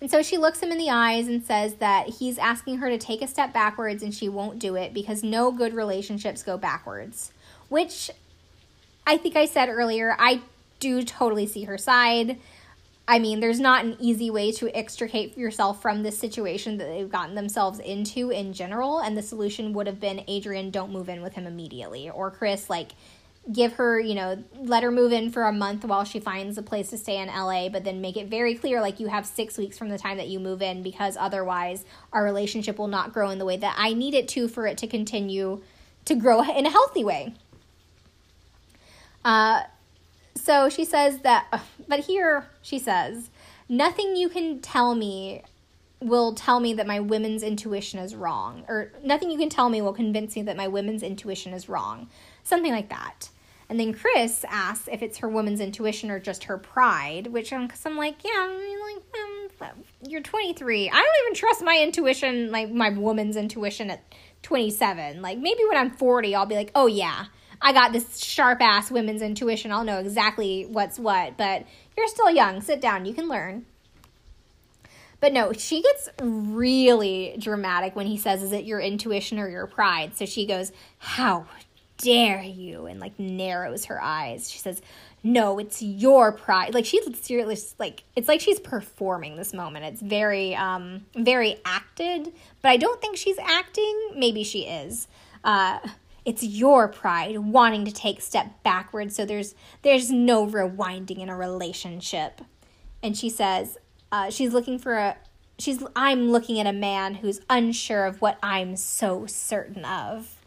[0.01, 2.99] And so she looks him in the eyes and says that he's asking her to
[2.99, 7.33] take a step backwards and she won't do it because no good relationships go backwards.
[7.69, 8.11] Which
[9.07, 10.41] I think I said earlier, I
[10.79, 12.39] do totally see her side.
[13.07, 17.11] I mean, there's not an easy way to extricate yourself from this situation that they've
[17.11, 19.01] gotten themselves into in general.
[19.01, 22.09] And the solution would have been Adrianne, don't move in with him immediately.
[22.09, 22.93] Or Chris, like,
[23.53, 26.63] give her, you know, let her move in for a month while she finds a
[26.63, 29.57] place to stay in LA, but then make it very clear like you have six
[29.57, 33.31] weeks from the time that you move in because otherwise our relationship will not grow
[33.31, 35.63] in the way that I need it to for it to continue
[36.05, 37.35] to grow in a healthy way.
[39.25, 39.63] Uh,
[40.35, 43.31] so she says that, but here she says,
[43.69, 45.43] nothing you can tell me
[46.01, 49.83] will tell me that my women's intuition is wrong, or nothing you can tell me
[49.83, 52.09] will convince me that my women's intuition is wrong.
[52.51, 53.29] Something like that.
[53.69, 57.69] And then Chris asks if it's her woman's intuition or just her pride, which I'm,
[57.69, 58.93] cause I'm like, yeah, I
[59.61, 60.91] like, um, you're 23.
[60.91, 64.03] I don't even trust my intuition, like my woman's intuition at
[64.43, 65.23] 27.
[65.23, 67.27] Like maybe when I'm 40, I'll be like, oh yeah,
[67.63, 69.71] I got this sharp ass women's intuition.
[69.71, 71.37] I'll know exactly what's what.
[71.37, 72.63] But you're still young.
[72.63, 73.07] Sit down.
[73.07, 73.65] You can learn.
[75.21, 79.67] But no, she gets really dramatic when he says, Is it your intuition or your
[79.67, 80.17] pride?
[80.17, 81.47] So she goes, How
[82.03, 82.87] dare you?
[82.87, 84.51] And like narrows her eyes.
[84.51, 84.83] She says,
[85.23, 86.75] No, it's your pride.
[86.75, 89.85] Like she's seriously like it's like she's performing this moment.
[89.85, 92.33] It's very, um, very acted,
[92.63, 94.11] but I don't think she's acting.
[94.15, 95.09] Maybe she is.
[95.45, 95.79] Uh
[96.25, 101.37] it's your pride wanting to take step backwards so there's there's no rewinding in a
[101.37, 102.43] relationship
[103.03, 103.79] and she says
[104.13, 105.17] uh, she's looking for a
[105.59, 110.40] she's i'm looking at a man who's unsure of what i'm so certain of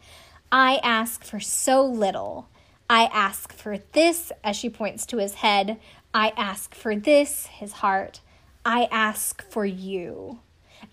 [0.54, 2.48] i ask for so little.
[2.88, 5.80] I ask for this as she points to his head.
[6.14, 8.20] I ask for this his heart.
[8.64, 10.38] I ask for you.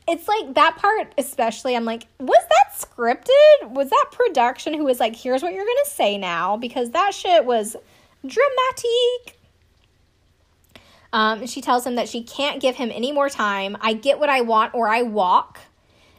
[0.07, 3.69] It's like that part especially i'm like was that scripted?
[3.69, 4.73] Was that production?
[4.73, 6.57] Who was like here's what you're gonna say now?
[6.57, 7.75] Because that shit was
[8.25, 9.37] dramatic.
[11.13, 13.77] Um, she tells him that she can't give him any more time.
[13.79, 15.59] I get what i want or i walk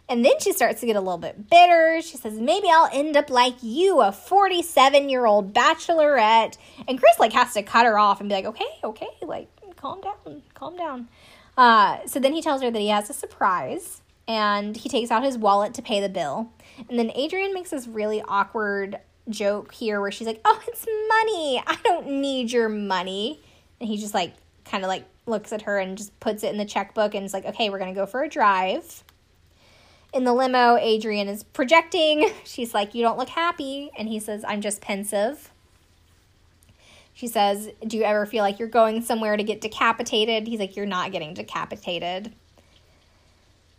[0.08, 3.16] and then she starts to get a little bit bitter she says maybe i'll end
[3.16, 7.98] up like you a 47 year old bachelorette and chris like has to cut her
[7.98, 11.08] off and be like okay okay like calm down calm down
[11.56, 15.22] uh, so then he tells her that he has a surprise and he takes out
[15.22, 16.50] his wallet to pay the bill.
[16.88, 18.98] And then Adrianne makes this really awkward
[19.28, 21.62] joke here where she's like, Oh, it's money.
[21.66, 23.40] I don't need your money.
[23.80, 24.34] And he just like
[24.64, 27.34] kind of like looks at her and just puts it in the checkbook and is
[27.34, 29.04] like, Okay, we're going to go for a drive.
[30.12, 32.30] In the limo, Adrianne is projecting.
[32.44, 33.90] She's like, You don't look happy.
[33.96, 35.50] And he says, I'm just pensive.
[37.14, 40.46] She says, Do you ever feel like you're going somewhere to get decapitated?
[40.46, 42.32] He's like, You're not getting decapitated.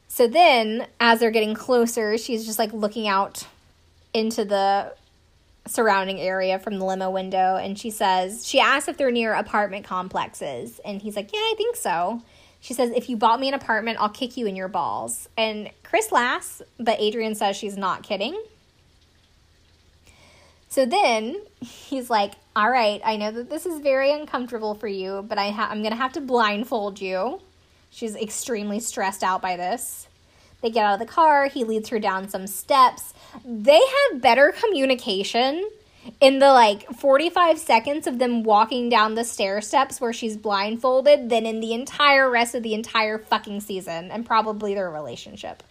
[0.07, 3.47] So then, as they're getting closer, she's just like looking out
[4.13, 4.93] into the
[5.65, 9.85] surrounding area from the limo window and she says, She asks if they're near apartment
[9.85, 10.79] complexes.
[10.85, 12.21] And he's like, Yeah, I think so.
[12.63, 15.27] She says, If you bought me an apartment, I'll kick you in your balls.
[15.37, 18.41] And Chris laughs, but Adrianne says she's not kidding.
[20.69, 25.25] So then he's like, All right, I know that this is very uncomfortable for you,
[25.27, 27.41] but I ha- I'm going to have to blindfold you.
[27.89, 30.07] She's extremely stressed out by this.
[30.61, 31.47] They get out of the car.
[31.49, 33.13] He leads her down some steps.
[33.43, 35.69] They have better communication
[36.23, 41.29] in the like 45 seconds of them walking down the stair steps where she's blindfolded
[41.29, 45.61] than in the entire rest of the entire fucking season and probably their relationship.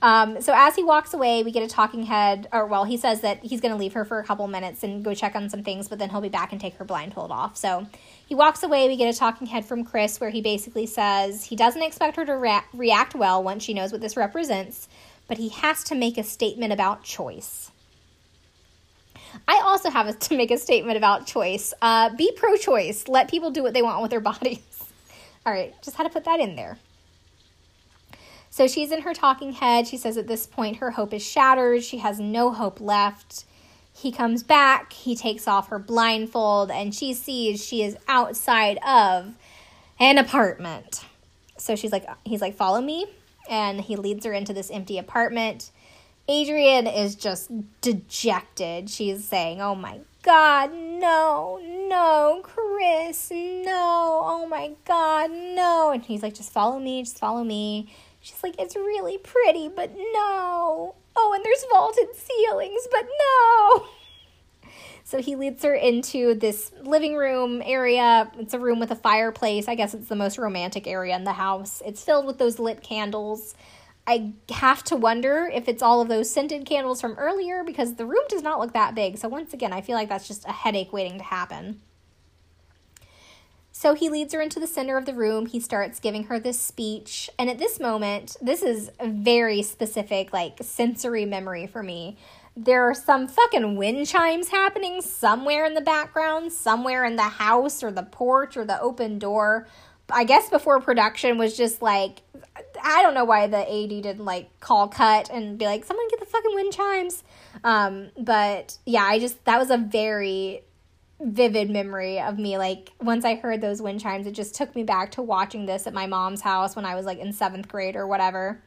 [0.00, 3.22] Um, so as he walks away, we get a talking head, or well, he says
[3.22, 5.64] that he's going to leave her for a couple minutes and go check on some
[5.64, 7.56] things, but then he'll be back and take her blindfold off.
[7.56, 7.88] So
[8.26, 8.86] he walks away.
[8.86, 12.24] We get a talking head from Chris where he basically says he doesn't expect her
[12.26, 14.86] to rea- react well once she knows what this represents,
[15.26, 17.72] but he has to make a statement about choice.
[19.46, 21.72] I also have to make a statement about choice.
[21.80, 23.08] Uh, be pro choice.
[23.08, 24.60] Let people do what they want with their bodies.
[25.44, 26.78] All right, just had to put that in there.
[28.50, 29.86] So she's in her talking head.
[29.86, 31.84] She says at this point her hope is shattered.
[31.84, 33.44] She has no hope left.
[33.92, 34.94] He comes back.
[34.94, 39.34] He takes off her blindfold and she sees she is outside of
[40.00, 41.04] an apartment.
[41.58, 43.06] So she's like, he's like, follow me.
[43.48, 45.70] And he leads her into this empty apartment.
[46.28, 47.50] Adrianne is just
[47.80, 48.90] dejected.
[48.90, 55.92] She's saying, Oh my God, no, no, Chris, no, oh my God, no.
[55.92, 57.88] And he's like, Just follow me, just follow me.
[58.26, 60.96] She's like, it's really pretty, but no.
[61.14, 63.86] Oh, and there's vaulted ceilings, but no.
[65.04, 68.28] So he leads her into this living room area.
[68.40, 69.68] It's a room with a fireplace.
[69.68, 71.80] I guess it's the most romantic area in the house.
[71.86, 73.54] It's filled with those lit candles.
[74.06, 78.06] I have to wonder if it's all of those scented candles from earlier because the
[78.06, 79.18] room does not look that big.
[79.18, 81.80] So, once again, I feel like that's just a headache waiting to happen.
[83.78, 85.44] So he leads her into the center of the room.
[85.44, 87.28] He starts giving her this speech.
[87.38, 92.16] And at this moment, this is a very specific, like, sensory memory for me.
[92.56, 97.82] There are some fucking wind chimes happening somewhere in the background, somewhere in the house
[97.82, 99.68] or the porch or the open door.
[100.10, 102.22] I guess before production was just like,
[102.82, 106.20] I don't know why the AD didn't like call cut and be like, someone get
[106.20, 107.24] the fucking wind chimes.
[107.64, 110.62] Um, but yeah, I just, that was a very
[111.18, 114.82] vivid memory of me like once i heard those wind chimes it just took me
[114.82, 117.96] back to watching this at my mom's house when i was like in seventh grade
[117.96, 118.60] or whatever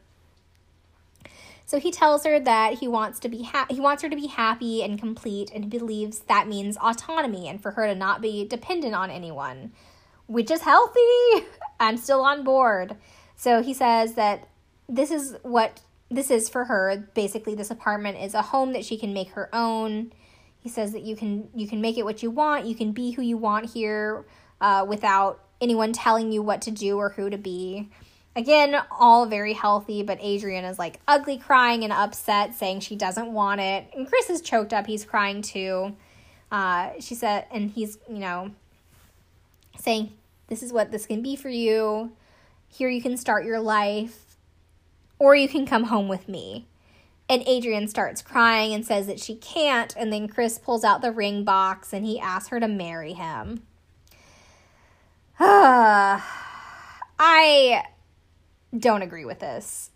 [1.64, 4.26] So he tells her that he wants to be ha- he wants her to be
[4.26, 8.44] happy and complete and he believes that means autonomy and for her to not be
[8.44, 9.70] dependent on anyone,
[10.30, 11.44] which is healthy.
[11.80, 12.94] I'm still on board.
[13.34, 14.46] So he says that
[14.88, 17.08] this is what this is for her.
[17.14, 20.12] Basically, this apartment is a home that she can make her own.
[20.60, 22.66] He says that you can you can make it what you want.
[22.66, 24.24] You can be who you want here
[24.60, 27.88] uh, without anyone telling you what to do or who to be.
[28.36, 33.32] Again, all very healthy, but Adrianne is like ugly crying and upset, saying she doesn't
[33.32, 33.88] want it.
[33.96, 35.96] And Chris is choked up, he's crying too.
[36.52, 38.52] Uh, she said, and he's, you know,
[39.78, 40.12] saying,
[40.50, 42.12] This is what this can be for you.
[42.68, 44.36] Here you can start your life,
[45.18, 46.66] or you can come home with me.
[47.28, 49.94] And Adrianne starts crying and says that she can't.
[49.96, 53.62] And then Chris pulls out the ring box and he asks her to marry him.
[57.20, 57.84] I
[58.76, 59.90] don't agree with this.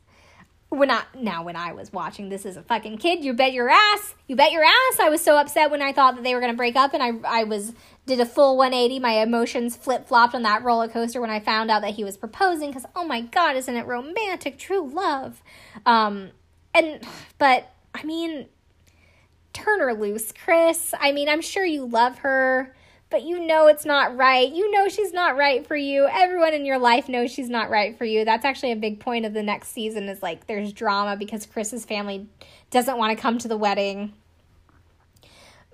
[0.68, 3.68] When I now when I was watching this as a fucking kid, you bet your
[3.68, 5.00] ass, you bet your ass.
[5.00, 7.40] I was so upset when I thought that they were gonna break up, and I
[7.40, 7.72] I was
[8.06, 8.98] did a full 180.
[8.98, 12.16] My emotions flip flopped on that roller coaster when I found out that he was
[12.16, 12.70] proposing.
[12.70, 14.58] Because oh my god, isn't it romantic?
[14.58, 15.42] True love.
[15.86, 16.30] Um,
[16.74, 17.02] and
[17.38, 18.46] but I mean,
[19.52, 20.94] turn her loose, Chris.
[20.98, 22.74] I mean, I'm sure you love her
[23.14, 24.52] but you know it's not right.
[24.52, 26.08] You know she's not right for you.
[26.10, 28.24] Everyone in your life knows she's not right for you.
[28.24, 31.84] That's actually a big point of the next season is like there's drama because Chris's
[31.84, 32.26] family
[32.72, 34.14] doesn't want to come to the wedding.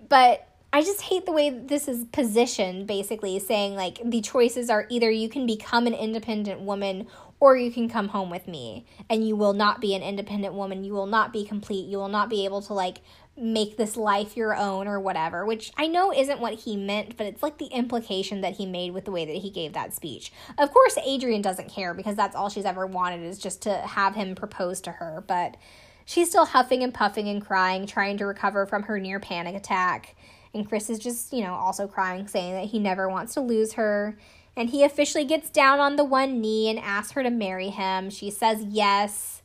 [0.07, 4.87] But I just hate the way this is positioned basically saying like the choices are
[4.89, 7.07] either you can become an independent woman
[7.41, 10.85] or you can come home with me and you will not be an independent woman
[10.85, 13.01] you will not be complete you will not be able to like
[13.41, 17.27] make this life your own or whatever, which I know isn't what he meant, but
[17.27, 20.31] it's like the implication that he made with the way that he gave that speech.
[20.59, 24.15] Of course, Adrianne doesn't care because that's all she's ever wanted is just to have
[24.15, 25.57] him propose to her, but
[26.05, 30.17] she's still huffing and puffing and crying, trying to recover from her near panic attack.
[30.55, 33.75] And Chris is just, you know, also crying, saying that he never wants to lose
[33.75, 34.17] her.
[34.57, 38.11] And he officially gets down on the one knee and asks her to marry him.
[38.11, 39.41] She says yes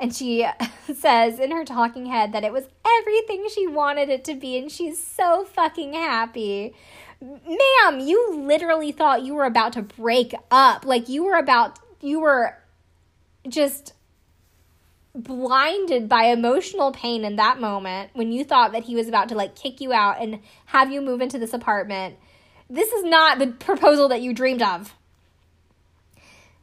[0.00, 0.46] and she
[0.94, 2.64] says in her talking head that it was
[2.98, 6.74] everything she wanted it to be, and she's so fucking happy.
[7.20, 10.86] Ma'am, you literally thought you were about to break up.
[10.86, 12.56] Like, you were about, you were
[13.46, 13.92] just
[15.14, 19.34] blinded by emotional pain in that moment when you thought that he was about to
[19.34, 22.16] like kick you out and have you move into this apartment.
[22.68, 24.94] This is not the proposal that you dreamed of.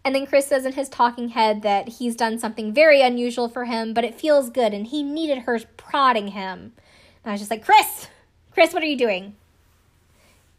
[0.05, 3.65] And then Chris says in his talking head that he's done something very unusual for
[3.65, 6.71] him, but it feels good and he needed her prodding him.
[7.23, 8.07] And I was just like, Chris,
[8.53, 9.35] Chris, what are you doing?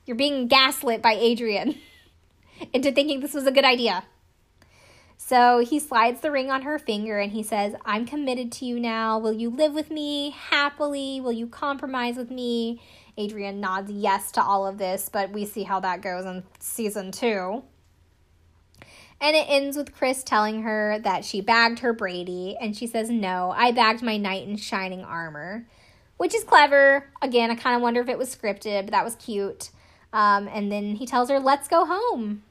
[0.04, 1.78] You're being gaslit by Adrianne
[2.74, 4.04] into thinking this was a good idea.
[5.20, 8.78] So he slides the ring on her finger and he says, I'm committed to you
[8.78, 9.18] now.
[9.18, 11.20] Will you live with me happily?
[11.20, 12.80] Will you compromise with me?
[13.18, 17.10] Adrianne nods yes to all of this, but we see how that goes in season
[17.10, 17.64] two.
[19.20, 23.10] And it ends with Chris telling her that she bagged her Brady, and she says,
[23.10, 25.66] No, I bagged my knight in shining armor,
[26.16, 27.10] which is clever.
[27.20, 29.70] Again, I kind of wonder if it was scripted, but that was cute.
[30.12, 32.44] Um, and then he tells her, Let's go home.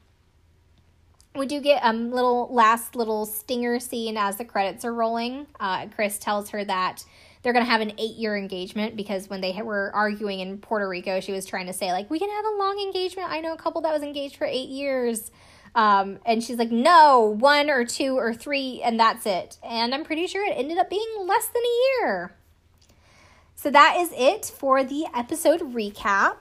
[1.36, 5.46] We do get a little last little stinger scene as the credits are rolling.
[5.60, 7.04] Uh, Chris tells her that
[7.42, 10.88] they're going to have an eight year engagement because when they were arguing in Puerto
[10.88, 13.30] Rico, she was trying to say, like, we can have a long engagement.
[13.30, 15.30] I know a couple that was engaged for eight years.
[15.74, 19.58] Um, and she's like, no, one or two or three, and that's it.
[19.62, 22.34] And I'm pretty sure it ended up being less than a year.
[23.54, 26.38] So that is it for the episode recap.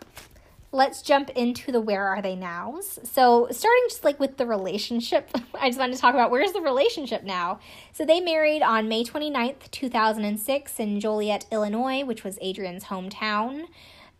[0.71, 2.99] Let's jump into the where are they nows.
[3.03, 6.61] So, starting just like with the relationship, I just wanted to talk about where's the
[6.61, 7.59] relationship now.
[7.93, 13.67] So, they married on May 29th, 2006, in Joliet, Illinois, which was Adrianne's hometown.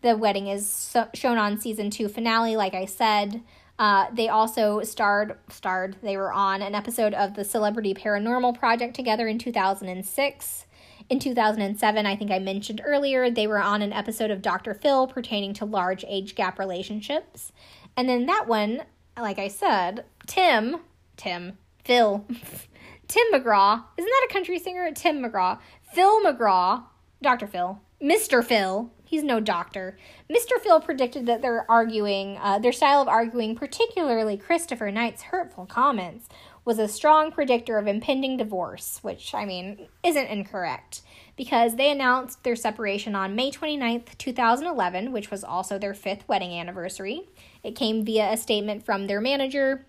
[0.00, 3.42] The wedding is so- shown on season two finale, like I said.
[3.78, 8.94] Uh, they also starred starred they were on an episode of the Celebrity Paranormal Project
[8.96, 10.66] together in 2006.
[11.10, 14.74] In 2007, I think I mentioned earlier, they were on an episode of Dr.
[14.74, 17.50] Phil pertaining to large age gap relationships.
[17.96, 18.82] And then that one,
[19.18, 20.76] like I said, Tim,
[21.16, 22.26] Tim, Phil,
[23.08, 24.92] Tim McGraw, isn't that a country singer?
[24.92, 25.58] Tim McGraw.
[25.94, 26.84] Phil McGraw,
[27.22, 27.46] Dr.
[27.46, 28.44] Phil, Mr.
[28.44, 29.96] Phil, he's no doctor.
[30.30, 30.60] Mr.
[30.62, 36.28] Phil predicted that their arguing, uh, their style of arguing, particularly Christopher Knight's hurtful comments,
[36.68, 41.00] was a strong predictor of impending divorce, which, I mean, isn't incorrect,
[41.34, 46.50] because they announced their separation on May 29th, 2011, which was also their fifth wedding
[46.50, 47.22] anniversary.
[47.64, 49.86] It came via a statement from their manager.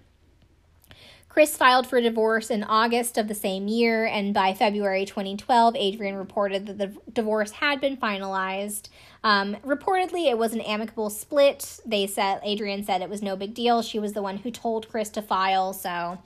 [1.27, 6.17] Chris filed for divorce in August of the same year, and by February 2012, Adrianne
[6.17, 8.87] reported that the divorce had been finalized.
[9.21, 11.81] Um, reportedly, it was an amicable split.
[11.85, 13.81] They said Adrianne said it was no big deal.
[13.81, 16.19] She was the one who told Chris to file, so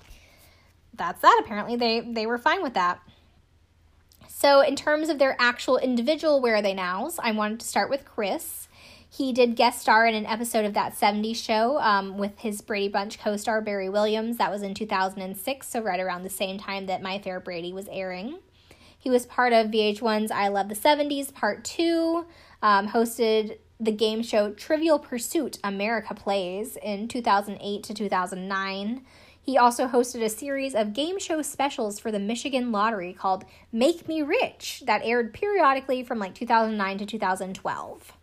[0.93, 1.41] that's that.
[1.43, 3.01] Apparently, they they were fine with that.
[4.27, 7.89] So, in terms of their actual individual where are they nows, I wanted to start
[7.89, 8.67] with Chris.
[9.09, 12.87] He did guest star in an episode of that 70s show um, with his Brady
[12.87, 14.37] Bunch co star Barry Williams.
[14.37, 17.87] That was in 2006, so right around the same time that My Fair Brady was
[17.91, 18.39] airing.
[18.97, 22.25] He was part of VH1's I Love the 70s Part 2,
[22.61, 29.05] um, hosted the game show Trivial Pursuit America Plays in 2008 to 2009.
[29.43, 34.07] He also hosted a series of game show specials for the Michigan Lottery called Make
[34.07, 38.13] Me Rich that aired periodically from like 2009 to 2012.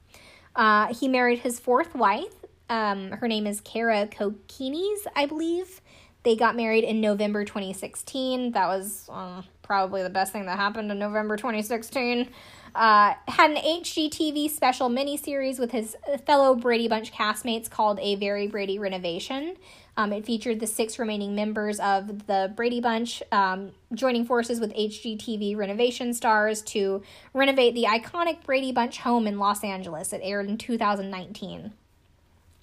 [0.57, 2.35] Uh, he married his fourth wife.
[2.71, 5.83] Um, her name is Cara Kokenes, I believe.
[6.23, 8.53] They got married in November 2016.
[8.53, 12.31] That was uh, probably the best thing that happened in November 2016.
[12.75, 15.97] Uh, had an HGTV special miniseries with his
[16.27, 19.57] fellow Brady Bunch castmates called A Very Brady Renovation.
[19.97, 24.73] Um, it featured the six remaining members of the Brady Bunch um, joining forces with
[24.75, 27.03] HGTV renovation stars to
[27.35, 30.12] renovate the iconic Brady Bunch home in Los Angeles.
[30.12, 31.73] It aired in 2019.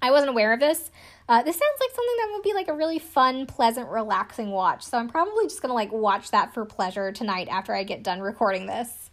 [0.01, 0.91] I wasn't aware of this.
[1.27, 4.83] Uh, this sounds like something that would be like a really fun, pleasant, relaxing watch.
[4.83, 8.21] So I'm probably just gonna like watch that for pleasure tonight after I get done
[8.21, 9.09] recording this.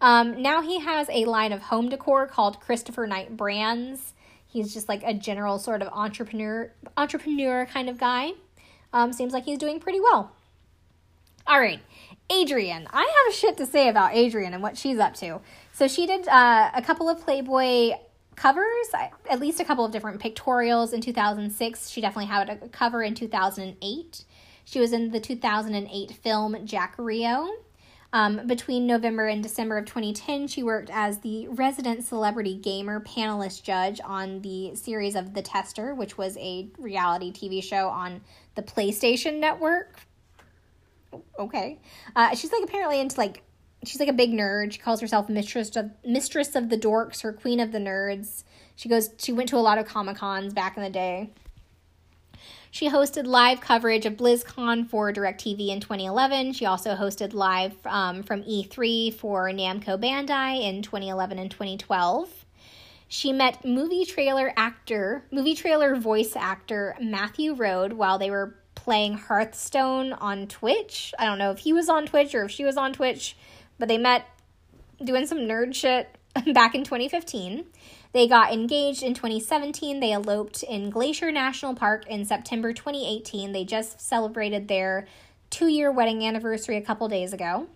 [0.00, 4.14] Um, now he has a line of home decor called Christopher Knight Brands.
[4.46, 8.32] He's just like a general sort of entrepreneur entrepreneur kind of guy.
[8.92, 10.32] Um, seems like he's doing pretty well.
[11.46, 11.80] All right,
[12.28, 12.86] Adrianne.
[12.92, 15.40] I have shit to say about Adrianne and what she's up to.
[15.72, 17.92] So she did uh, a couple of Playboy
[18.36, 18.86] covers,
[19.30, 21.88] at least a couple of different pictorials in 2006.
[21.88, 24.24] She definitely had a cover in 2008.
[24.64, 27.48] She was in the 2008 film Jack Rio.
[28.14, 33.62] Um, between November and December of 2010, she worked as the resident celebrity gamer panelist
[33.62, 38.20] judge on the series of The Tester, which was a reality TV show on
[38.54, 40.00] the PlayStation Network.
[41.38, 41.80] Okay.
[42.14, 43.42] Uh, she's like apparently into like
[43.84, 44.72] she's like a big nerd.
[44.72, 48.44] She calls herself mistress of mistress of the dorks or queen of the nerds.
[48.76, 51.30] She goes she went to a lot of Comic Cons back in the day.
[52.72, 56.54] She hosted live coverage of BlizzCon for DirecTV in 2011.
[56.54, 62.46] She also hosted live um, from E3 for Namco Bandai in 2011 and 2012.
[63.08, 69.18] She met movie trailer actor, movie trailer voice actor Matthew Rhode while they were playing
[69.18, 71.12] Hearthstone on Twitch.
[71.18, 73.36] I don't know if he was on Twitch or if she was on Twitch,
[73.78, 74.26] but they met
[75.04, 76.08] doing some nerd shit
[76.54, 77.66] back in 2015.
[78.12, 80.00] They got engaged in 2017.
[80.00, 83.52] They eloped in Glacier National Park in September 2018.
[83.52, 85.06] They just celebrated their
[85.48, 87.68] two year wedding anniversary a couple days ago.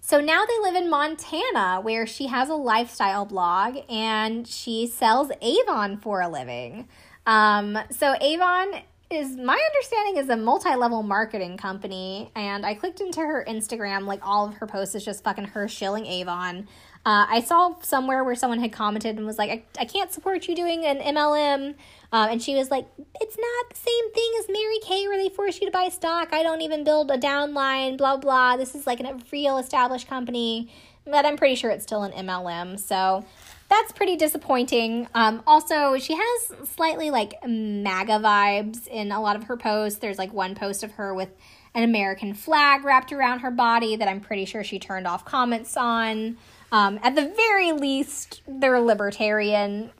[0.00, 5.30] So now they live in Montana, where she has a lifestyle blog and she sells
[5.42, 6.86] Avon for a living.
[7.26, 13.20] Um, so Avon is my understanding is a multi-level marketing company and i clicked into
[13.20, 16.66] her instagram like all of her posts is just fucking her shilling avon
[17.06, 20.48] uh, I saw somewhere where someone had commented and was like, I, I can't support
[20.48, 21.76] you doing an MLM.
[22.12, 22.88] Uh, and she was like,
[23.20, 26.32] it's not the same thing as Mary Kay where they force you to buy stock.
[26.32, 28.56] I don't even build a downline, blah, blah.
[28.56, 30.68] This is like a real established company.
[31.04, 32.76] But I'm pretty sure it's still an MLM.
[32.76, 33.24] So
[33.68, 35.06] that's pretty disappointing.
[35.14, 40.00] Um, also, she has slightly like MAGA vibes in a lot of her posts.
[40.00, 41.28] There's like one post of her with
[41.72, 45.76] an American flag wrapped around her body that I'm pretty sure she turned off comments
[45.76, 46.36] on.
[46.72, 49.90] Um, at the very least, they're libertarian.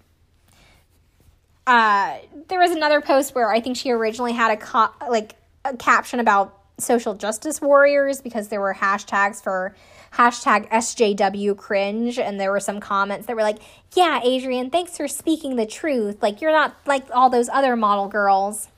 [1.67, 5.77] Uh, there was another post where I think she originally had a co- like a
[5.77, 9.75] caption about social justice warriors because there were hashtags for
[10.13, 13.59] hashtag SJW cringe, and there were some comments that were like,
[13.95, 16.23] "Yeah, Adrianne, thanks for speaking the truth.
[16.23, 18.69] Like you're not like all those other model girls."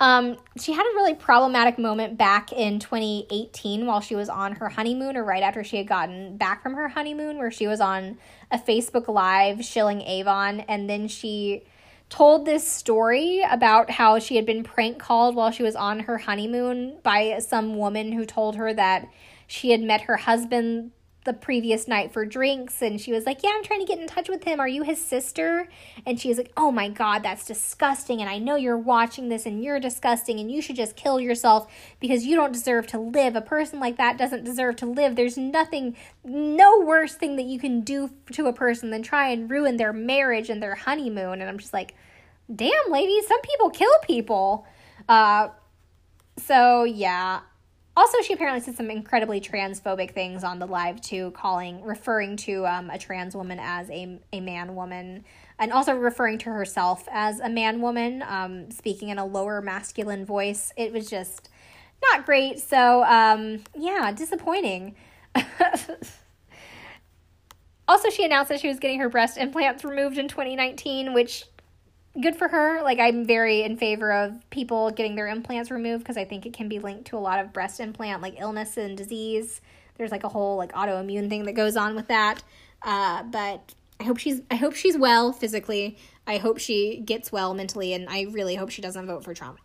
[0.00, 4.68] Um, she had a really problematic moment back in 2018 while she was on her
[4.68, 8.18] honeymoon, or right after she had gotten back from her honeymoon, where she was on
[8.50, 11.64] a Facebook Live shilling Avon, and then she
[12.10, 16.18] told this story about how she had been prank called while she was on her
[16.18, 19.06] honeymoon by some woman who told her that
[19.46, 20.92] she had met her husband
[21.28, 24.06] the previous night for drinks and she was like, Yeah, I'm trying to get in
[24.06, 24.60] touch with him.
[24.60, 25.68] Are you his sister?
[26.06, 28.22] And she was like, Oh my God, that's disgusting.
[28.22, 31.70] And I know you're watching this and you're disgusting and you should just kill yourself
[32.00, 33.36] because you don't deserve to live.
[33.36, 35.16] A person like that doesn't deserve to live.
[35.16, 39.50] There's nothing, no worse thing that you can do to a person than try and
[39.50, 41.42] ruin their marriage and their honeymoon.
[41.42, 41.94] And I'm just like,
[42.52, 44.66] Damn, lady, some people kill people.
[45.06, 45.48] Uh,
[46.38, 47.40] so yeah.
[47.98, 52.64] Also, she apparently said some incredibly transphobic things on the live too, calling, referring to
[52.64, 55.24] um, a trans woman as a, a man woman,
[55.58, 60.24] and also referring to herself as a man woman, um, speaking in a lower masculine
[60.24, 60.72] voice.
[60.76, 61.50] It was just
[62.00, 62.60] not great.
[62.60, 64.94] So, um, yeah, disappointing.
[67.88, 71.46] also, she announced that she was getting her breast implants removed in 2019, which
[72.20, 72.82] good for her.
[72.82, 76.52] Like I'm very in favor of people getting their implants removed because I think it
[76.52, 79.60] can be linked to a lot of breast implant like illness and disease.
[79.96, 82.42] There's like a whole like autoimmune thing that goes on with that.
[82.82, 85.98] Uh, but I hope she's I hope she's well physically.
[86.26, 89.60] I hope she gets well mentally, and I really hope she doesn't vote for Trump.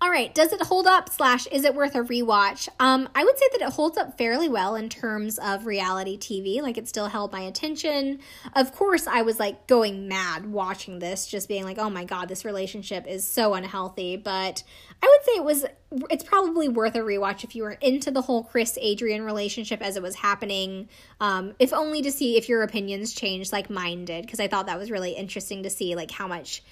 [0.00, 1.08] All right, does it hold up?
[1.08, 2.68] Slash, is it worth a rewatch?
[2.78, 6.62] Um, I would say that it holds up fairly well in terms of reality TV.
[6.62, 8.20] Like, it still held my attention.
[8.54, 12.28] Of course, I was like going mad watching this, just being like, oh my god,
[12.28, 14.16] this relationship is so unhealthy.
[14.16, 14.62] But
[15.02, 15.66] I would say it was,
[16.10, 19.96] it's probably worth a rewatch if you were into the whole Chris Adrianne relationship as
[19.96, 20.88] it was happening.
[21.20, 24.66] Um, if only to see if your opinions changed like mine did, because I thought
[24.66, 26.62] that was really interesting to see, like, how much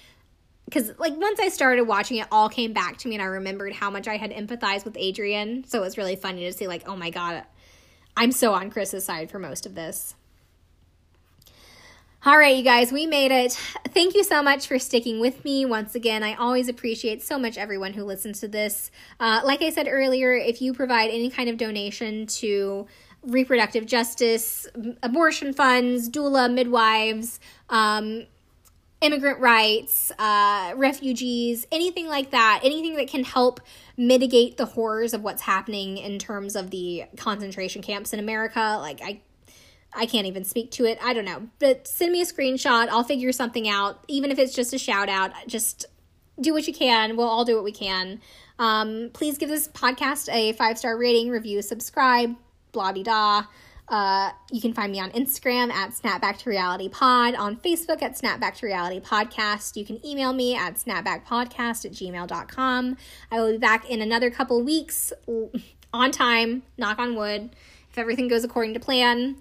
[0.67, 3.73] because like once I started watching it, all came back to me, and I remembered
[3.73, 5.65] how much I had empathized with Adrianne.
[5.67, 7.43] So it was really funny to see, like, oh my god,
[8.15, 10.15] I'm so on Chris's side for most of this.
[12.25, 13.53] All right, you guys, we made it.
[13.89, 15.65] Thank you so much for sticking with me.
[15.65, 18.91] Once again, I always appreciate so much everyone who listens to this.
[19.19, 22.87] Uh, like I said earlier, if you provide any kind of donation to
[23.23, 24.67] reproductive justice,
[25.03, 27.39] abortion funds, doula, midwives,
[27.69, 28.25] um,
[29.01, 33.59] immigrant rights, uh, refugees, anything like that, anything that can help
[33.95, 38.77] mitigate the horrors of what's happening in terms of the concentration camps in America.
[38.79, 39.21] Like I
[39.93, 40.99] I can't even speak to it.
[41.01, 41.47] I don't know.
[41.59, 42.87] But send me a screenshot.
[42.89, 44.03] I'll figure something out.
[44.07, 45.85] Even if it's just a shout out, just
[46.39, 47.17] do what you can.
[47.17, 48.21] We'll all do what we can.
[48.59, 52.35] Um, please give this podcast a five star rating, review, subscribe,
[52.71, 53.43] blah blah da.
[53.89, 58.17] Uh, you can find me on Instagram at Snapback to Reality Pod, on Facebook at
[58.19, 59.77] Snapback to Reality Podcast.
[59.77, 62.97] You can email me at snapbackpodcast at gmail.com.
[63.31, 65.13] I will be back in another couple weeks
[65.93, 67.55] on time, knock on wood,
[67.89, 69.37] if everything goes according to plan.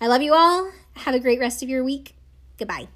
[0.00, 0.70] I love you all.
[0.94, 2.14] Have a great rest of your week.
[2.56, 2.88] Goodbye.